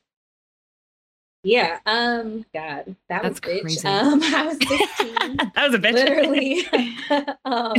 [1.43, 3.62] Yeah um god that That's was bitch.
[3.62, 3.88] crazy.
[3.88, 5.93] um i was 16 that was a bitch.
[5.93, 6.65] Literally.
[7.45, 7.74] Um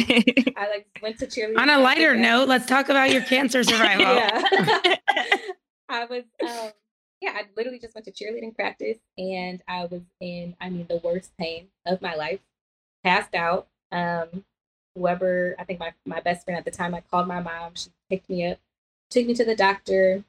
[0.56, 4.04] i like went to cheerleading on a lighter note let's talk about your cancer survival.
[4.04, 4.96] Yeah.
[5.88, 6.70] I was um
[7.20, 11.00] yeah i literally just went to cheerleading practice and i was in i mean the
[11.02, 12.38] worst pain of my life.
[13.02, 13.66] Passed out.
[13.90, 14.44] Um
[14.94, 17.72] whoever i think my, my best friend at the time i called my mom.
[17.74, 18.58] She picked me up
[19.10, 20.24] took me to the doctor.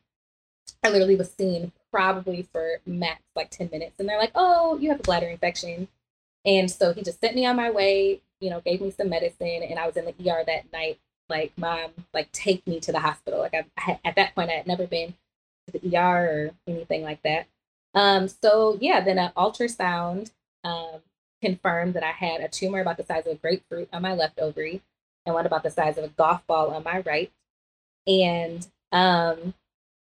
[0.84, 3.96] I literally was seen probably for max like 10 minutes.
[4.00, 5.88] And they're like, oh, you have a bladder infection.
[6.46, 8.22] And so he just sent me on my way.
[8.40, 11.00] you know, gave me some medicine, and I was in the ER that night.
[11.30, 13.40] Like, mom, like, take me to the hospital.
[13.40, 15.16] Like, I, I at that point, I had never been
[15.72, 17.48] to the ER or anything like that.
[17.94, 20.32] Um, so yeah, then an ultrasound
[20.64, 21.02] um,
[21.42, 24.40] confirmed that I had a tumor about the size of a grapefruit on my left
[24.40, 24.82] ovary
[25.26, 27.32] and one about the size of a golf ball on my right.
[28.08, 29.54] And um,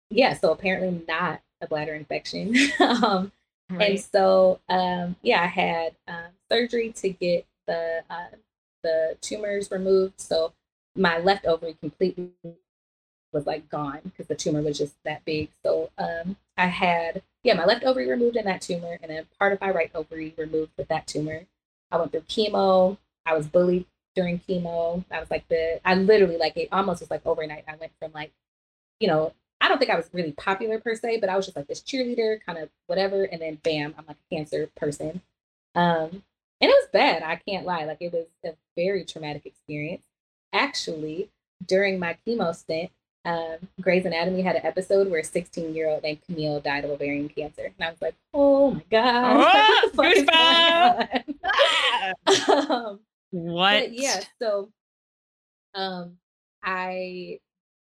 [0.09, 2.55] yeah, so apparently not a bladder infection.
[2.79, 3.31] um,
[3.69, 3.91] right.
[3.91, 8.35] And so um, yeah, I had um, surgery to get the uh,
[8.83, 10.19] the tumors removed.
[10.19, 10.53] So
[10.95, 12.31] my left ovary completely
[13.31, 15.49] was like gone because the tumor was just that big.
[15.63, 19.53] So um, I had yeah my left ovary removed in that tumor, and then part
[19.53, 21.45] of my right ovary removed with that tumor.
[21.91, 22.97] I went through chemo.
[23.25, 25.03] I was bullied during chemo.
[25.11, 27.65] I was like the I literally like it almost was like overnight.
[27.67, 28.31] I went from like
[28.99, 31.57] you know I don't think I was really popular per se, but I was just
[31.57, 35.21] like this cheerleader, kind of whatever, and then bam, I'm like a cancer person.
[35.75, 36.23] Um,
[36.61, 37.23] and it was bad.
[37.23, 37.85] I can't lie.
[37.85, 40.03] Like it was a very traumatic experience.
[40.53, 41.29] Actually,
[41.65, 42.91] during my chemo stint,
[43.25, 46.91] um, Grey's Anatomy had an episode where a 16 year old named Camille died of
[46.91, 47.65] ovarian cancer.
[47.65, 49.63] And I was like, oh my God.
[52.27, 52.99] Oh, um,
[53.31, 53.93] what?
[53.93, 54.21] Yeah.
[54.41, 54.69] So
[55.73, 56.17] um,
[56.63, 57.39] I,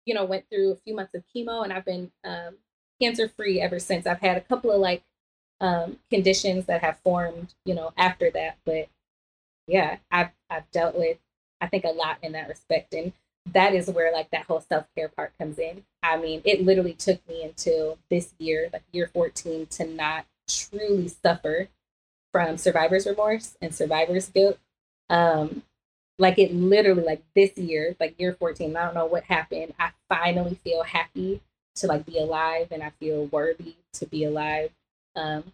[0.04, 2.56] you know, went through a few months of chemo and I've been um,
[3.00, 4.06] cancer free ever since.
[4.06, 5.02] I've had a couple of like
[5.60, 8.58] um, conditions that have formed, you know, after that.
[8.64, 8.88] But
[9.66, 11.18] yeah, I've, I've dealt with,
[11.60, 12.94] I think, a lot in that respect.
[12.94, 13.12] And
[13.52, 15.84] that is where like that whole self care part comes in.
[16.02, 21.08] I mean, it literally took me until this year, like year 14, to not truly
[21.08, 21.68] suffer
[22.32, 24.58] from survivor's remorse and survivor's guilt.
[25.10, 25.62] Um,
[26.18, 29.74] like it literally, like this year, like year 14, I don't know what happened.
[29.78, 31.40] I finally feel happy
[31.76, 34.70] to like be alive and I feel worthy to be alive.
[35.14, 35.44] Um,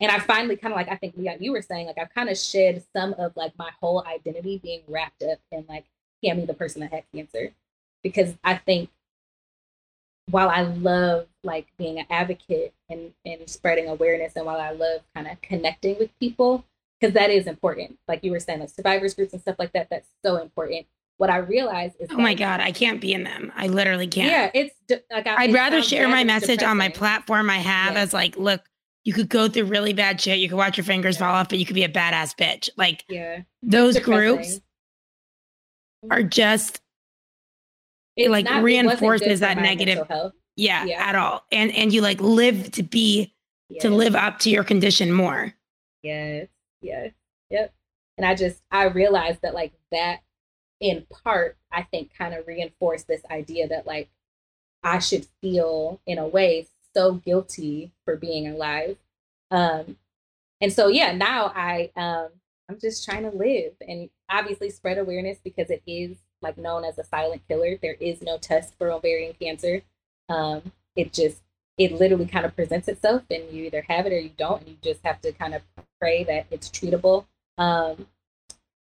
[0.00, 2.28] and I finally kind of like, I think like you were saying, like I've kind
[2.28, 5.84] of shed some of like my whole identity being wrapped up in like
[6.24, 7.52] Cami, the person that had cancer,
[8.02, 8.90] because I think
[10.30, 15.00] while I love like being an advocate and, and spreading awareness, and while I love
[15.14, 16.64] kind of connecting with people,
[17.00, 19.88] because that is important, like you were saying, like survivors groups and stuff like that,
[19.90, 20.86] that's so important.
[21.16, 23.52] What I realize is, oh my god, I can't be in them.
[23.54, 24.30] I literally can't.
[24.30, 24.74] Yeah, it's
[25.10, 26.68] like I, would rather share my message depressing.
[26.68, 28.00] on my platform I have yeah.
[28.00, 28.62] as like, look,
[29.04, 30.38] you could go through really bad shit.
[30.38, 31.26] You could watch your fingers yeah.
[31.26, 32.70] fall off, but you could be a badass bitch.
[32.76, 34.56] Like, yeah, those groups
[36.04, 36.12] mm-hmm.
[36.12, 36.80] are just
[38.16, 40.06] it like not, reinforces that negative
[40.56, 43.32] yeah, yeah, at all and and you like live to be
[43.80, 45.54] to live up to your condition more
[46.02, 46.48] yes
[46.80, 47.12] yes
[47.50, 47.72] yep
[48.16, 50.20] and i just i realized that like that
[50.80, 54.08] in part i think kind of reinforced this idea that like
[54.82, 58.96] i should feel in a way so guilty for being alive
[59.50, 59.96] um
[60.60, 62.28] and so yeah now i um
[62.68, 66.98] i'm just trying to live and obviously spread awareness because it is like known as
[66.98, 67.76] a silent killer.
[67.80, 69.82] There is no test for ovarian cancer.
[70.28, 71.42] Um, it just
[71.78, 74.70] it literally kind of presents itself, and you either have it or you don't, and
[74.70, 75.62] you just have to kind of
[76.00, 77.26] pray that it's treatable.
[77.58, 78.06] Um,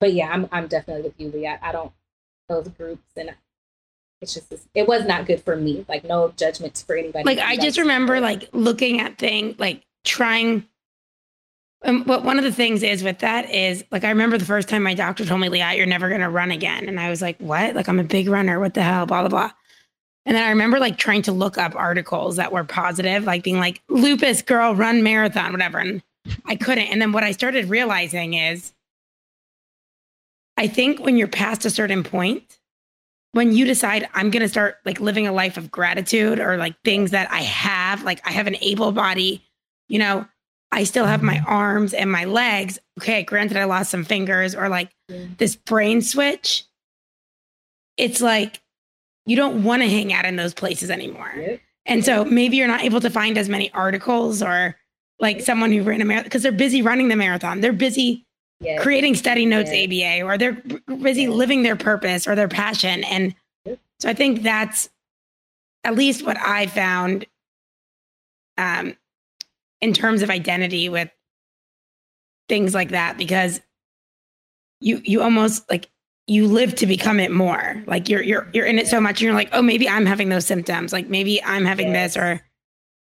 [0.01, 1.47] but yeah, I'm I'm definitely with you, Lee.
[1.47, 1.93] I, I don't
[2.49, 3.35] those groups and
[4.21, 5.85] it's just it was not good for me.
[5.89, 7.25] Like no judgments for anybody.
[7.25, 10.67] Like I just remember like looking at things like trying
[11.85, 14.69] um, but one of the things is with that is like I remember the first
[14.69, 16.89] time my doctor told me, Leah, you're never gonna run again.
[16.89, 17.75] And I was like, What?
[17.75, 18.59] Like I'm a big runner.
[18.59, 19.05] What the hell?
[19.05, 19.51] Blah blah blah.
[20.27, 23.59] And then I remember like trying to look up articles that were positive, like being
[23.59, 25.79] like, lupus girl, run marathon, whatever.
[25.79, 26.03] And
[26.47, 26.87] I couldn't.
[26.87, 28.73] And then what I started realizing is
[30.57, 32.59] I think when you're past a certain point,
[33.33, 36.77] when you decide I'm going to start like living a life of gratitude or like
[36.85, 39.43] things that I have, like I have an able body,
[39.89, 40.27] you know,
[40.71, 42.79] I still have my arms and my legs.
[42.99, 45.27] Okay, granted, I lost some fingers or like yeah.
[45.37, 46.65] this brain switch.
[47.97, 48.61] It's like
[49.27, 51.33] you don't want to hang out in those places anymore.
[51.37, 51.57] Yeah.
[51.87, 54.77] And so maybe you're not able to find as many articles or
[55.19, 57.61] like someone who ran a marathon because they're busy running the marathon.
[57.61, 58.27] They're busy
[58.61, 58.83] yes.
[58.83, 60.21] creating study notes yes.
[60.21, 60.63] ABA or they're
[61.01, 63.05] busy living their purpose or their passion.
[63.05, 63.35] And
[64.01, 64.89] so I think that's
[65.85, 67.27] at least what I found
[68.57, 68.97] um,
[69.81, 71.11] in terms of identity with
[72.49, 73.61] things like that because
[74.81, 75.89] you you almost like
[76.27, 77.83] you live to become it more.
[77.87, 80.29] Like you're you're you're in it so much and you're like oh maybe i'm having
[80.29, 80.93] those symptoms.
[80.93, 82.43] Like maybe i'm having this or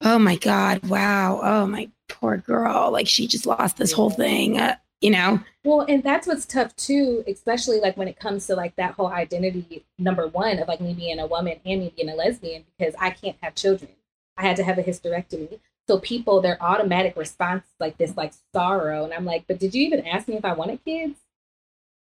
[0.03, 1.41] oh my god wow.
[1.43, 2.91] Oh my poor girl.
[2.91, 5.41] Like she just lost this whole thing uh, you know?
[5.65, 9.09] Well and that's what's tough too especially like when it comes to like that whole
[9.09, 12.95] identity number one of like me being a woman and me being a lesbian because
[13.01, 13.91] i can't have children.
[14.39, 15.59] I had to have a hysterectomy.
[15.89, 19.05] So people, their automatic response like this, like sorrow.
[19.05, 21.19] And I'm like, but did you even ask me if I wanted kids?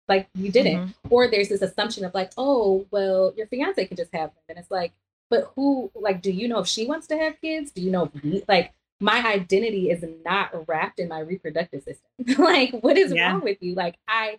[0.08, 0.78] Like you didn't.
[0.78, 1.08] Mm-hmm.
[1.10, 4.42] Or there's this assumption of like, oh, well, your fiance can just have them.
[4.48, 4.92] And it's like,
[5.28, 7.72] but who like do you know if she wants to have kids?
[7.72, 12.08] Do you know if we, like my identity is not wrapped in my reproductive system.
[12.42, 13.32] like what is yeah.
[13.32, 13.74] wrong with you?
[13.74, 14.38] Like I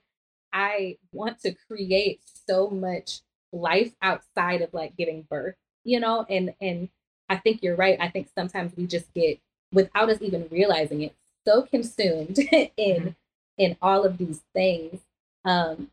[0.53, 6.25] I want to create so much life outside of like giving birth, you know?
[6.29, 6.89] And and
[7.29, 7.97] I think you're right.
[7.99, 9.39] I think sometimes we just get
[9.73, 11.13] without us even realizing it
[11.45, 12.37] so consumed
[12.77, 13.09] in mm-hmm.
[13.57, 15.01] in all of these things
[15.47, 15.89] um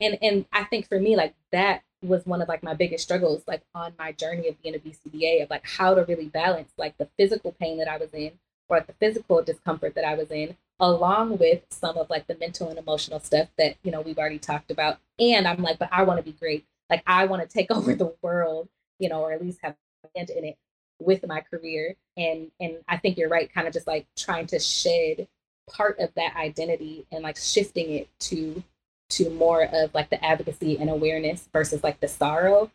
[0.00, 3.42] and and i think for me like that was one of like my biggest struggles
[3.46, 6.96] like on my journey of being a bcba of like how to really balance like
[6.98, 8.32] the physical pain that i was in
[8.68, 12.36] or like, the physical discomfort that i was in along with some of like the
[12.36, 14.98] mental and emotional stuff that you know we've already talked about.
[15.18, 16.64] And i'm like but i want to be great.
[16.90, 19.76] Like i want to take over the world you know or at least have
[20.14, 20.58] hand in it
[21.00, 21.96] with my career.
[22.16, 25.28] And and i think you're right kind of just like trying to shed
[25.70, 28.62] part of that identity and like shifting it to
[29.10, 32.70] to more of like the advocacy and awareness versus like the sorrow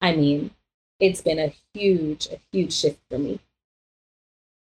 [0.00, 0.50] i mean
[1.00, 3.40] it's been a huge a huge shift for me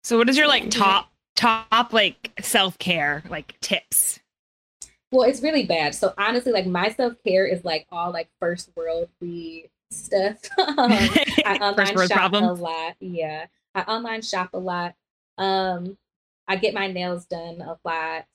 [0.03, 4.19] so what is your like top top like self-care like tips
[5.11, 9.09] well it's really bad so honestly like my self-care is like all like first world
[9.19, 10.37] we stuff.
[10.57, 10.91] um,
[11.45, 12.59] I online shop problems.
[12.59, 12.95] a lot.
[12.99, 14.95] Yeah, I online shop a lot.
[15.37, 15.97] Um,
[16.47, 18.25] I get my nails done a lot.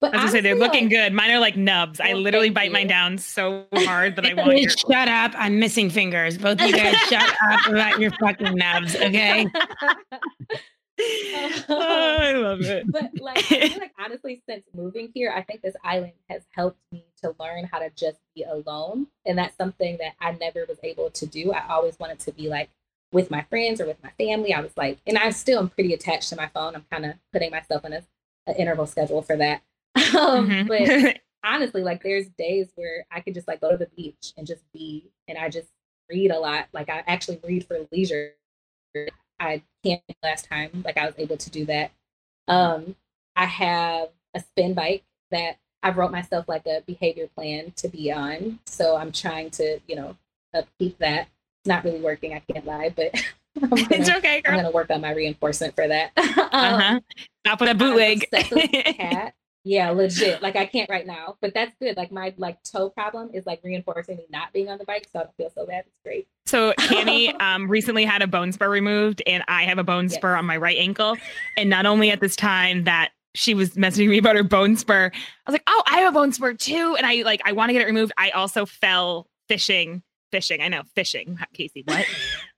[0.00, 1.12] But I was gonna say they're looking like, good.
[1.14, 1.98] Mine are like nubs.
[1.98, 2.72] Well, I literally bite you.
[2.72, 4.50] mine down so hard that I want.
[4.50, 5.32] to shut up!
[5.34, 6.36] I'm missing fingers.
[6.36, 8.94] Both of you guys, shut up about your fucking nubs.
[8.94, 9.46] Okay.
[11.68, 12.90] oh, I love it.
[12.90, 16.78] But like, I feel like honestly, since moving here, I think this island has helped
[16.90, 20.78] me to learn how to just be alone, and that's something that I never was
[20.82, 21.52] able to do.
[21.52, 22.70] I always wanted to be like
[23.12, 24.54] with my friends or with my family.
[24.54, 26.74] I was like, and I still am pretty attached to my phone.
[26.74, 28.02] I'm kind of putting myself in a,
[28.46, 29.62] an interval schedule for that.
[29.96, 30.68] Um, mm-hmm.
[30.68, 34.46] but honestly, like there's days where I could just like go to the beach and
[34.46, 35.68] just be, and I just
[36.10, 36.66] read a lot.
[36.72, 38.32] Like I actually read for leisure
[39.38, 40.82] I can't last time.
[40.84, 41.90] Like I was able to do that.
[42.48, 42.96] Um,
[43.34, 48.12] I have a spin bike that I wrote myself like a behavior plan to be
[48.12, 48.60] on.
[48.66, 50.16] So I'm trying to, you know,
[50.54, 51.28] upkeep that.
[51.60, 52.34] It's not really working.
[52.34, 53.12] I can't lie, but
[53.60, 54.40] gonna, it's okay.
[54.40, 54.54] Girl.
[54.54, 56.12] I'm gonna work on my reinforcement for that.
[56.16, 57.00] um, uh-huh.
[57.44, 58.26] Not for that bootleg.
[58.32, 59.34] cat.
[59.66, 60.42] Yeah, legit.
[60.42, 61.96] Like I can't right now, but that's good.
[61.96, 65.18] Like my like toe problem is like reinforcing me not being on the bike, so
[65.18, 65.82] I don't feel so bad.
[65.88, 66.28] It's great.
[66.46, 70.14] So Annie um, recently had a bone spur removed, and I have a bone yes.
[70.14, 71.16] spur on my right ankle.
[71.56, 75.10] And not only at this time that she was messaging me about her bone spur,
[75.12, 77.70] I was like, "Oh, I have a bone spur too," and I like I want
[77.70, 78.12] to get it removed.
[78.16, 80.60] I also fell fishing fishing.
[80.60, 81.82] I know fishing, Casey.
[81.86, 82.04] What?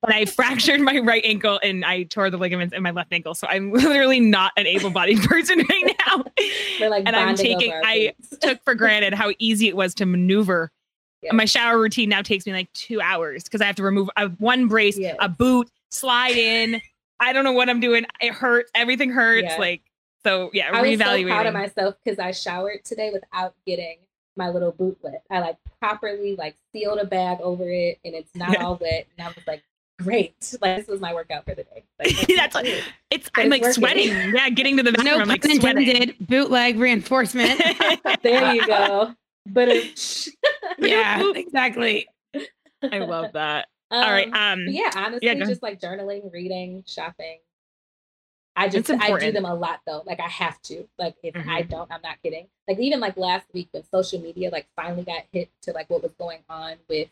[0.00, 3.34] But I fractured my right ankle and I tore the ligaments in my left ankle.
[3.34, 6.24] So I'm literally not an able-bodied person right now.
[6.88, 7.72] Like and I'm taking.
[7.72, 10.70] I took for granted how easy it was to maneuver.
[11.22, 11.32] Yes.
[11.32, 14.28] My shower routine now takes me like two hours because I have to remove a,
[14.28, 15.16] one brace, yes.
[15.20, 16.80] a boot, slide in.
[17.18, 18.06] I don't know what I'm doing.
[18.20, 18.70] It hurts.
[18.76, 19.48] Everything hurts.
[19.48, 19.58] Yes.
[19.58, 19.82] Like
[20.22, 20.50] so.
[20.52, 20.70] Yeah.
[20.72, 23.96] I was so proud of myself because I showered today without getting
[24.36, 25.18] my little bootlet.
[25.28, 29.08] I like properly like sealed a bag over it and it's not all wet.
[29.18, 29.64] And I was like,
[29.98, 30.56] great.
[30.60, 31.84] Like this was my workout for the day.
[31.98, 32.66] Like, that's like,
[33.10, 33.72] it's but I'm it's like working.
[33.74, 34.34] sweating.
[34.34, 35.16] Yeah, getting to the bathroom.
[35.16, 36.14] No I'm like sweating.
[36.20, 37.60] Bootleg reinforcement.
[38.22, 39.14] there you go.
[39.46, 39.68] But
[40.78, 42.06] yeah, exactly.
[42.82, 43.68] I love that.
[43.90, 44.28] Um, all right.
[44.32, 47.38] Um yeah, honestly, yeah, just like journaling, reading, shopping,
[48.58, 50.02] I just I do them a lot though.
[50.04, 50.88] Like I have to.
[50.98, 51.48] Like if mm-hmm.
[51.48, 52.48] I don't, I'm not kidding.
[52.66, 56.02] Like even like last week when social media like finally got hit to like what
[56.02, 57.08] was going on with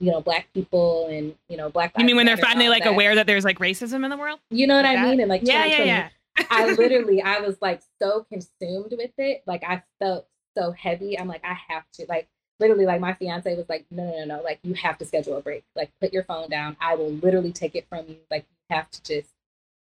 [0.00, 1.92] you know black people and you know black.
[1.92, 2.90] People You mean when they're finally like that.
[2.92, 4.40] aware that there's like racism in the world?
[4.50, 5.10] You know what like I that?
[5.10, 5.20] mean?
[5.20, 6.08] And like yeah, yeah, yeah.
[6.50, 9.42] I literally I was like so consumed with it.
[9.46, 11.18] Like I felt so heavy.
[11.18, 12.28] I'm like I have to like
[12.60, 15.36] literally like my fiance was like no no no no like you have to schedule
[15.36, 15.64] a break.
[15.76, 16.76] Like put your phone down.
[16.80, 18.16] I will literally take it from you.
[18.30, 19.30] Like you have to just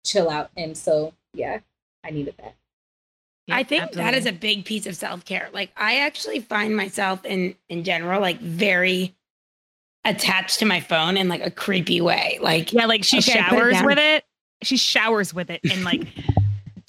[0.04, 0.50] chill out.
[0.56, 1.60] And so, yeah,
[2.04, 2.54] I needed that.
[3.46, 4.10] Yeah, I think absolutely.
[4.10, 5.48] that is a big piece of self care.
[5.52, 9.14] Like I actually find myself in in general like very
[10.04, 12.38] attached to my phone in like a creepy way.
[12.40, 14.24] Like yeah, like she okay, showers it with it.
[14.62, 16.06] She showers with it and like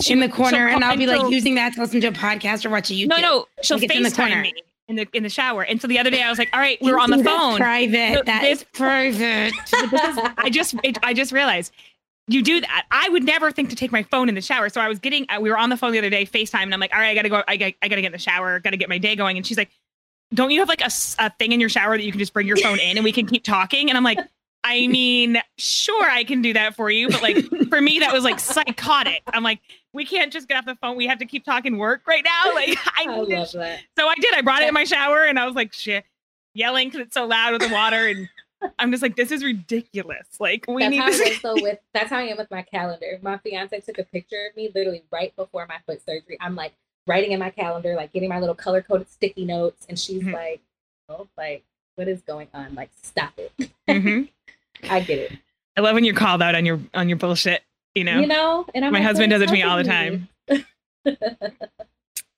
[0.09, 2.69] in the corner, and I'll be like using that to listen to a podcast or
[2.69, 3.09] watch a YouTube.
[3.09, 4.53] No, no, she'll like, FaceTime me
[4.87, 5.63] in the in the shower.
[5.63, 7.57] And so the other day I was like, all right, we're on the phone.
[7.57, 8.17] Private.
[8.17, 9.53] So, that this, is private.
[9.71, 11.73] This is, I just it, I just realized
[12.27, 12.85] you do that.
[12.91, 14.69] I would never think to take my phone in the shower.
[14.69, 16.73] So I was getting, uh, we were on the phone the other day, FaceTime, and
[16.73, 18.77] I'm like, all right, I gotta go, I I gotta get in the shower, gotta
[18.77, 19.37] get my day going.
[19.37, 19.69] And she's like,
[20.33, 22.47] don't you have like a, a thing in your shower that you can just bring
[22.47, 23.89] your phone in and we can keep talking?
[23.89, 24.19] And I'm like,
[24.63, 27.37] I mean, sure, I can do that for you, but like
[27.69, 29.21] for me, that was like psychotic.
[29.27, 29.59] I'm like,
[29.91, 30.95] we can't just get off the phone.
[30.95, 32.53] We have to keep talking work right now.
[32.53, 33.81] Like, I, I love that.
[33.97, 34.33] So I did.
[34.33, 36.05] I brought it in my shower, and I was like, shit,
[36.53, 38.29] yelling because it's so loud with the water, and
[38.79, 40.27] I'm just like, this is ridiculous.
[40.39, 41.21] Like, we that's need how this.
[41.21, 43.19] I am so with that's how I am with my calendar.
[43.21, 46.37] My fiance took a picture of me literally right before my foot surgery.
[46.39, 46.73] I'm like
[47.07, 50.33] writing in my calendar, like getting my little color coded sticky notes, and she's Mhm.
[50.33, 50.61] like,
[51.09, 51.63] "Oh, like
[51.95, 52.75] what is going on?
[52.75, 53.51] Like, stop it."
[53.87, 54.29] Mhm.
[54.89, 55.31] I get it.
[55.77, 57.63] I love when you're called out on your on your bullshit.
[57.95, 58.19] You know.
[58.21, 60.27] You know, and I'm My like, husband does it to me all the time.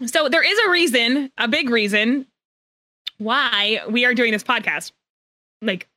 [0.07, 2.27] So there is a reason, a big reason,
[3.17, 4.91] why we are doing this podcast.
[5.61, 5.87] Like,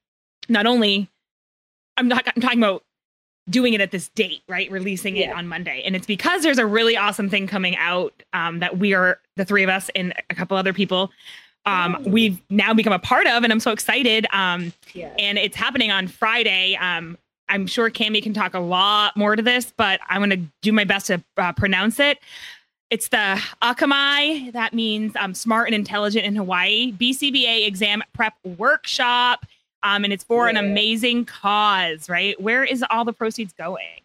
[0.49, 1.09] not only
[1.97, 2.85] I'm not I'm talking about
[3.49, 4.71] doing it at this date, right?
[4.71, 8.61] Releasing it on Monday, and it's because there's a really awesome thing coming out um,
[8.61, 11.11] that we are the three of us and a couple other people.
[11.67, 12.11] Um, Ooh.
[12.11, 14.27] we've now become a part of, and I'm so excited.
[14.33, 15.13] Um, yeah.
[15.19, 16.77] and it's happening on Friday.
[16.77, 17.19] Um,
[17.49, 20.73] I'm sure Cami can talk a lot more to this, but I'm going to do
[20.73, 22.19] my best to uh, pronounce it.
[22.91, 24.53] It's the Akamai.
[24.53, 26.93] That means um, smart and intelligent in Hawaii.
[26.93, 29.45] BCBA exam prep workshop.
[29.83, 32.41] Um, and it's for an amazing cause, right?
[32.41, 34.01] Where is all the proceeds going?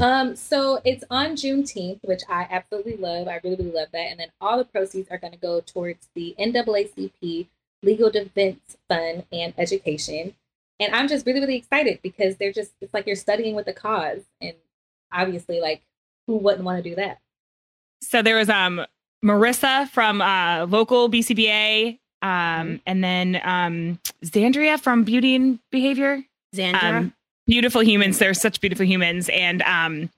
[0.00, 3.28] Um, so it's on Juneteenth, which I absolutely love.
[3.28, 4.06] I really, really love that.
[4.10, 7.48] And then all the proceeds are going to go towards the NAACP
[7.82, 10.34] Legal Defense Fund and education.
[10.78, 13.74] And I'm just really, really excited because they're just, it's like you're studying with a
[13.74, 14.22] cause.
[14.40, 14.54] And
[15.12, 15.82] obviously, like,
[16.26, 17.18] who wouldn't want to do that?
[18.02, 18.86] So there was um,
[19.22, 26.22] Marissa from uh, local BCBA, um, and then um, Zandria from Beauty and Behavior.
[26.54, 26.82] Xandra.
[26.82, 27.14] um,
[27.46, 28.18] beautiful humans.
[28.18, 30.10] They're such beautiful humans, and um,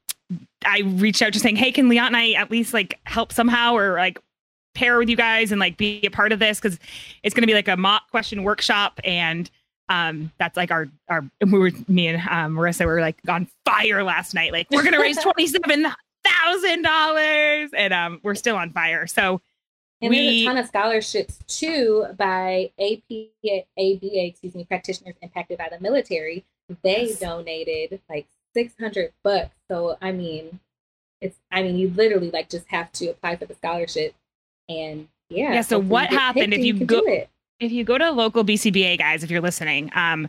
[0.65, 3.77] I reached out just saying, "Hey, can Leon and I at least like help somehow,
[3.77, 4.19] or like
[4.75, 6.79] pair with you guys and like be a part of this because
[7.23, 9.51] it's going to be like a mock question workshop and."
[9.89, 14.03] Um, that's like our our we were me and um, Marissa were like on fire
[14.03, 14.53] last night.
[14.53, 15.87] Like we're gonna raise twenty seven
[16.25, 19.07] thousand dollars, and um, we're still on fire.
[19.07, 19.43] So
[20.03, 23.29] And there's a ton of scholarships too by AP,
[23.79, 26.45] ABA, excuse me, practitioners impacted by the military.
[26.83, 27.21] They Yes.
[27.21, 29.55] donated like 600 bucks.
[29.71, 30.61] So, I mean,
[31.21, 34.15] it's, I mean, you literally like just have to apply for the scholarship.
[34.69, 35.53] And yeah.
[35.55, 37.27] Yeah, so what happened if and you go-
[37.61, 40.29] if you go to local BCBA guys, if you're listening, um,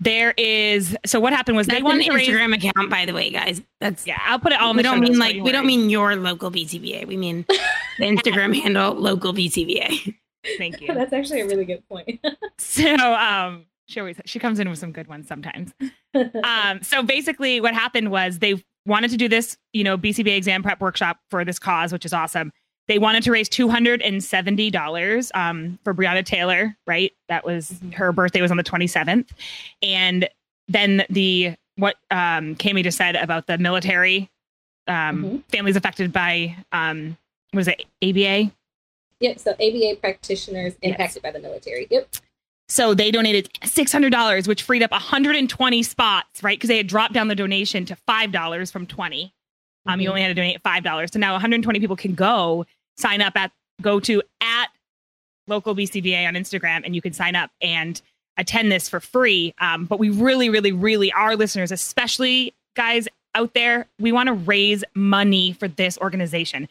[0.00, 0.96] there is.
[1.06, 2.28] So what happened was That's they wanted an to raise.
[2.28, 3.62] Instagram account, by the way, guys.
[3.80, 4.70] That's Yeah, I'll put it all.
[4.70, 7.06] In we the don't mean like you we don't mean your local BCBA.
[7.06, 7.44] We mean
[7.98, 10.14] the Instagram handle local BCBA.
[10.58, 10.94] Thank you.
[10.94, 12.20] That's actually a really good point.
[12.58, 15.72] So um, she always she comes in with some good ones sometimes.
[16.44, 20.62] Um, so basically, what happened was they wanted to do this, you know, BCBA exam
[20.62, 22.52] prep workshop for this cause, which is awesome.
[22.88, 26.76] They wanted to raise two hundred and seventy dollars um, for Breonna Taylor.
[26.86, 27.94] Right, that was Mhm.
[27.94, 29.32] her birthday was on the twenty seventh,
[29.82, 30.28] and
[30.68, 34.30] then the what um, Cami just said about the military
[34.88, 35.42] um, Mhm.
[35.50, 37.16] families affected by um,
[37.52, 38.52] what is it ABA?
[39.20, 39.38] yep.
[39.38, 40.92] So, ABA practitioners Yes.
[40.92, 41.86] impacted by the military.
[41.90, 42.08] Yep.
[42.68, 46.56] So they donated six hundred dollars, which freed up one hundred and twenty spots, right?
[46.58, 49.32] Because they had dropped down the donation to five dollars from twenty.
[49.86, 50.10] Um, you Mhm.
[50.10, 52.64] only had to donate five dollars, so now one hundred and twenty people can go
[52.96, 54.66] sign up at go to at
[55.46, 58.00] local BCBA on Instagram, and you can sign up and
[58.36, 59.54] attend this for free.
[59.60, 64.32] Um, but we really, really, really, our listeners, especially guys out there, we want to
[64.32, 66.68] raise money for this organization.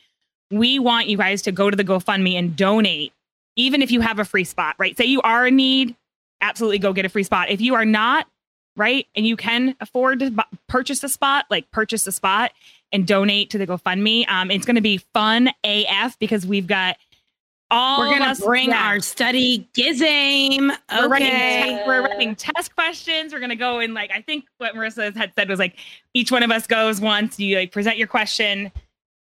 [0.51, 3.13] We want you guys to go to the GoFundMe and donate,
[3.55, 4.97] even if you have a free spot, right?
[4.97, 5.95] Say you are in need,
[6.41, 7.49] absolutely go get a free spot.
[7.49, 8.27] If you are not,
[8.75, 12.51] right, and you can afford to bu- purchase a spot, like purchase a spot
[12.95, 14.27] and donate to the GoFundMe.
[14.29, 16.95] Um, it's going to be fun AF because we've got
[17.71, 20.69] all We're gonna bring our study gizame.
[20.91, 21.79] We're writing, Okay.
[21.81, 23.33] te- we're writing test questions.
[23.33, 25.75] We're gonna go in like I think what Marissa had said was like
[26.13, 27.39] each one of us goes once.
[27.39, 28.71] You like present your question,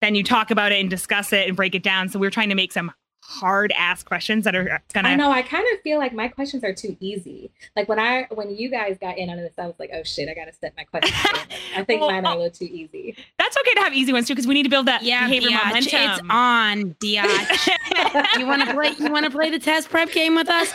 [0.01, 2.09] then you talk about it and discuss it and break it down.
[2.09, 2.91] So we're trying to make some
[3.27, 5.07] hard ass questions that are gonna.
[5.09, 5.31] I know.
[5.31, 7.51] I kind of feel like my questions are too easy.
[7.75, 10.29] Like when I when you guys got in on this, I was like, oh shit,
[10.29, 11.15] I gotta set my questions.
[11.75, 13.15] I think Well, mine are a little too easy.
[13.39, 15.49] That's okay to have easy ones too because we need to build that Yeah, behavior
[15.49, 16.01] Biatch, momentum.
[16.01, 18.37] it's on, Diatch.
[18.39, 18.93] you want to play?
[18.99, 20.71] You want to play the test prep game with us?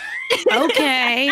[0.53, 1.31] Okay.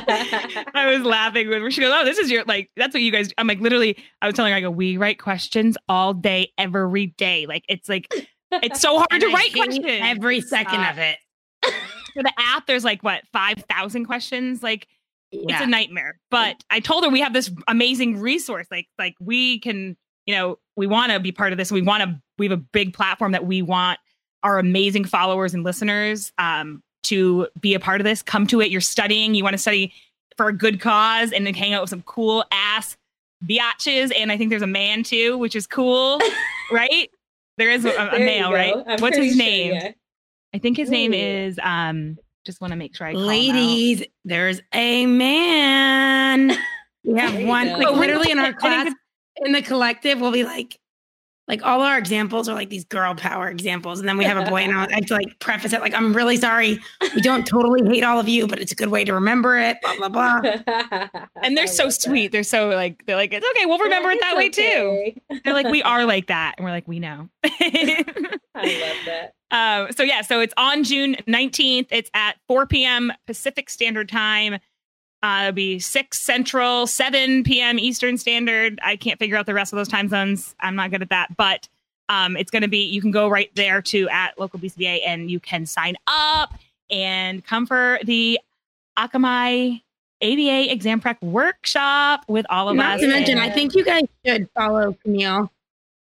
[0.00, 3.30] I was laughing when she goes, "Oh, this is your like that's what you guys."
[3.38, 7.08] I'm like, literally, I was telling her, I go, "We write questions all day, every
[7.08, 7.46] day.
[7.46, 8.06] Like it's like
[8.52, 11.16] it's so hard to I write questions every second Uh, of it.
[12.14, 12.66] for the app.
[12.66, 14.62] There's like what five thousand questions.
[14.62, 14.86] Like
[15.32, 16.18] it's a nightmare.
[16.30, 18.66] But I told her we have this amazing resource.
[18.70, 21.70] Like like we can, you know, we want to be part of this.
[21.72, 22.20] We want to.
[22.38, 23.98] We have a big platform that we want
[24.42, 28.22] our amazing followers and listeners um, to be a part of this.
[28.22, 28.70] Come to it.
[28.70, 29.34] You're studying.
[29.34, 29.92] You want to study
[30.36, 32.96] for a good cause and then hang out with some cool ass
[33.44, 34.12] biatches.
[34.16, 36.20] And I think there's a man too, which is cool,
[36.70, 37.10] right?
[37.58, 38.74] There is a, a There male, right?
[38.74, 39.74] I'm What's pretty his sure, name?
[39.74, 39.92] yeah.
[40.54, 43.30] I think his name is um just want to make sure I call him out.
[43.30, 46.56] Ladies, there's a man.
[47.04, 48.92] We have one, like literally in our class,
[49.36, 50.78] in the collective, we'll be like,
[51.48, 54.00] like all our examples are like these girl power examples.
[54.00, 56.12] And then we have a boy, and I have to like preface it like, I'm
[56.12, 56.80] really sorry.
[57.14, 59.78] We don't totally hate all of you, but it's a good way to remember it,
[59.82, 61.08] blah, blah, blah.
[61.42, 62.32] and they're so love sweet.
[62.32, 63.66] They're so like they're like it's okay.
[63.66, 63.84] We'll that.
[63.84, 65.12] remember it It's that way too.
[65.44, 67.28] They're like we are like that, and we're like we know.
[67.44, 68.04] I
[68.54, 69.34] love that.
[69.50, 71.86] Uh, so yeah, so it's on June 19th.
[71.90, 73.12] It's at 4 p.m.
[73.26, 74.58] Pacific Standard Time.
[75.26, 77.80] Uh, it'll be 6 Central, 7 p.m.
[77.80, 78.78] Eastern Standard.
[78.80, 80.54] I can't figure out the rest of those time zones.
[80.60, 81.68] I'm not good at that, but
[82.08, 82.84] um, it's going to be.
[82.84, 86.54] You can go right there to at local BCBA and you can sign up
[86.90, 88.38] and come for the
[88.96, 89.82] Akamai
[90.22, 93.00] ABA exam prep workshop with all of Not us.
[93.00, 95.50] to mention, I think you guys should follow Camille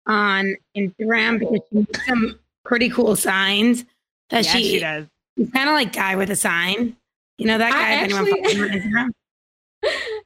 [0.06, 3.84] on Instagram because she makes some pretty cool signs
[4.30, 5.06] that yeah, she, she does.
[5.36, 6.96] she's kind of like guy with a sign.
[7.38, 7.92] You know that guy?
[7.94, 9.08] actually- follows him on Instagram?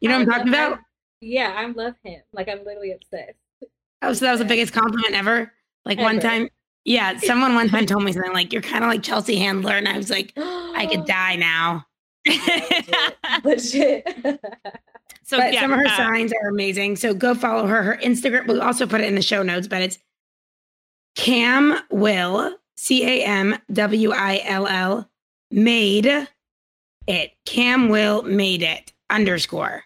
[0.00, 0.78] You know what I'm talking about?
[1.20, 2.22] Yeah, I love him.
[2.32, 3.38] Like I'm literally obsessed.
[4.02, 5.52] Oh, so that was the biggest compliment ever.
[5.84, 6.48] Like one time,
[6.84, 9.88] yeah, someone one time told me something like, "You're kind of like Chelsea Handler," and
[9.88, 11.86] I was like, "I could die now."
[13.44, 14.06] Legit.
[15.24, 16.96] so but yeah, some of her uh, signs are amazing.
[16.96, 17.82] So go follow her.
[17.82, 18.46] Her Instagram.
[18.46, 19.98] We'll also put it in the show notes, but it's
[21.16, 25.08] Cam Will C A M W I L L
[25.50, 26.28] made
[27.06, 27.32] it.
[27.46, 29.84] Cam Will made it underscore.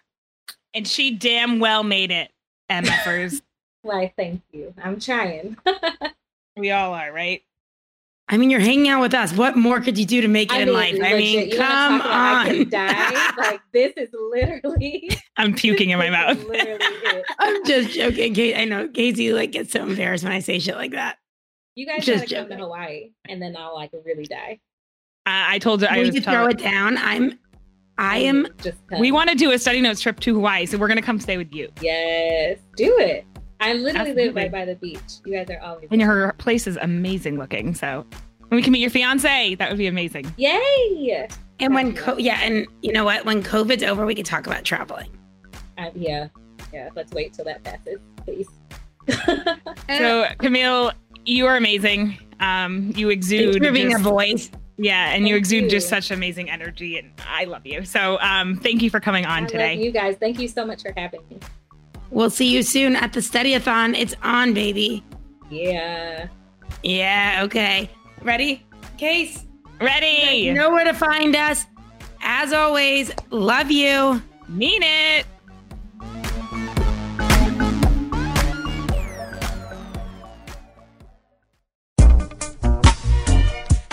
[0.73, 2.31] and she damn well made it.
[2.69, 3.41] MFers.
[3.81, 4.73] Why, thank you.
[4.83, 5.57] I'm trying.
[6.57, 7.41] we all are, right?
[8.29, 9.31] I mean, you're hanging out with us.
[9.31, 10.99] What more could you do to make it in life?
[11.01, 12.69] I mean, you come talk I on.
[12.69, 13.23] die?
[13.37, 16.43] Like this is literally I'm puking in my mouth.
[16.43, 17.23] literally.
[17.39, 18.33] I'm just joking.
[18.33, 21.17] Kate, I know Casey like gets so embarrassed when I say shit like that.
[21.75, 22.63] You guys Just gotta come to.
[22.63, 24.59] Hawaii and then I'll like really die.
[25.27, 26.97] I I told her I Will was you throw telling, it down?
[26.97, 27.37] I'm,
[27.97, 28.47] I am.
[28.63, 31.19] just we want to do a study notes trip to Hawaii, so we're gonna come
[31.19, 31.69] stay with you.
[31.81, 33.25] Yes, do it.
[33.59, 34.41] I literally live Absolutely.
[34.43, 35.01] right by the beach.
[35.25, 37.73] You guys are always And her place is amazing looking.
[37.73, 38.05] So
[38.47, 40.31] when we can meet your fiance, that would be amazing.
[40.37, 41.27] Yay!
[41.59, 43.25] And when, co- yeah, and you know what?
[43.25, 45.09] When COVID's over, we can talk about traveling.
[45.79, 46.27] Uh, yeah,
[46.71, 46.89] yeah.
[46.95, 48.47] Let's wait till that passes, please.
[49.97, 50.91] So Camille,
[51.25, 52.19] you are amazing.
[52.39, 54.51] Um, you exude Thanks exude for being a voice.
[54.77, 55.69] Yeah, and you exude you.
[55.69, 57.83] just such amazing energy, and I love you.
[57.83, 59.75] So um, thank you for coming I on love today.
[59.75, 60.15] you guys.
[60.17, 61.39] Thank you so much for having me.
[62.11, 63.97] We'll see you soon at the Studyathon.
[63.97, 65.03] It's on, baby.
[65.49, 66.27] Yeah.
[66.83, 67.89] Yeah, okay.
[68.21, 68.65] Ready?
[68.97, 69.45] Case?
[69.81, 70.37] Ready?
[70.37, 71.65] You know where to find us.
[72.21, 74.21] As always, love you.
[74.47, 75.25] Mean it.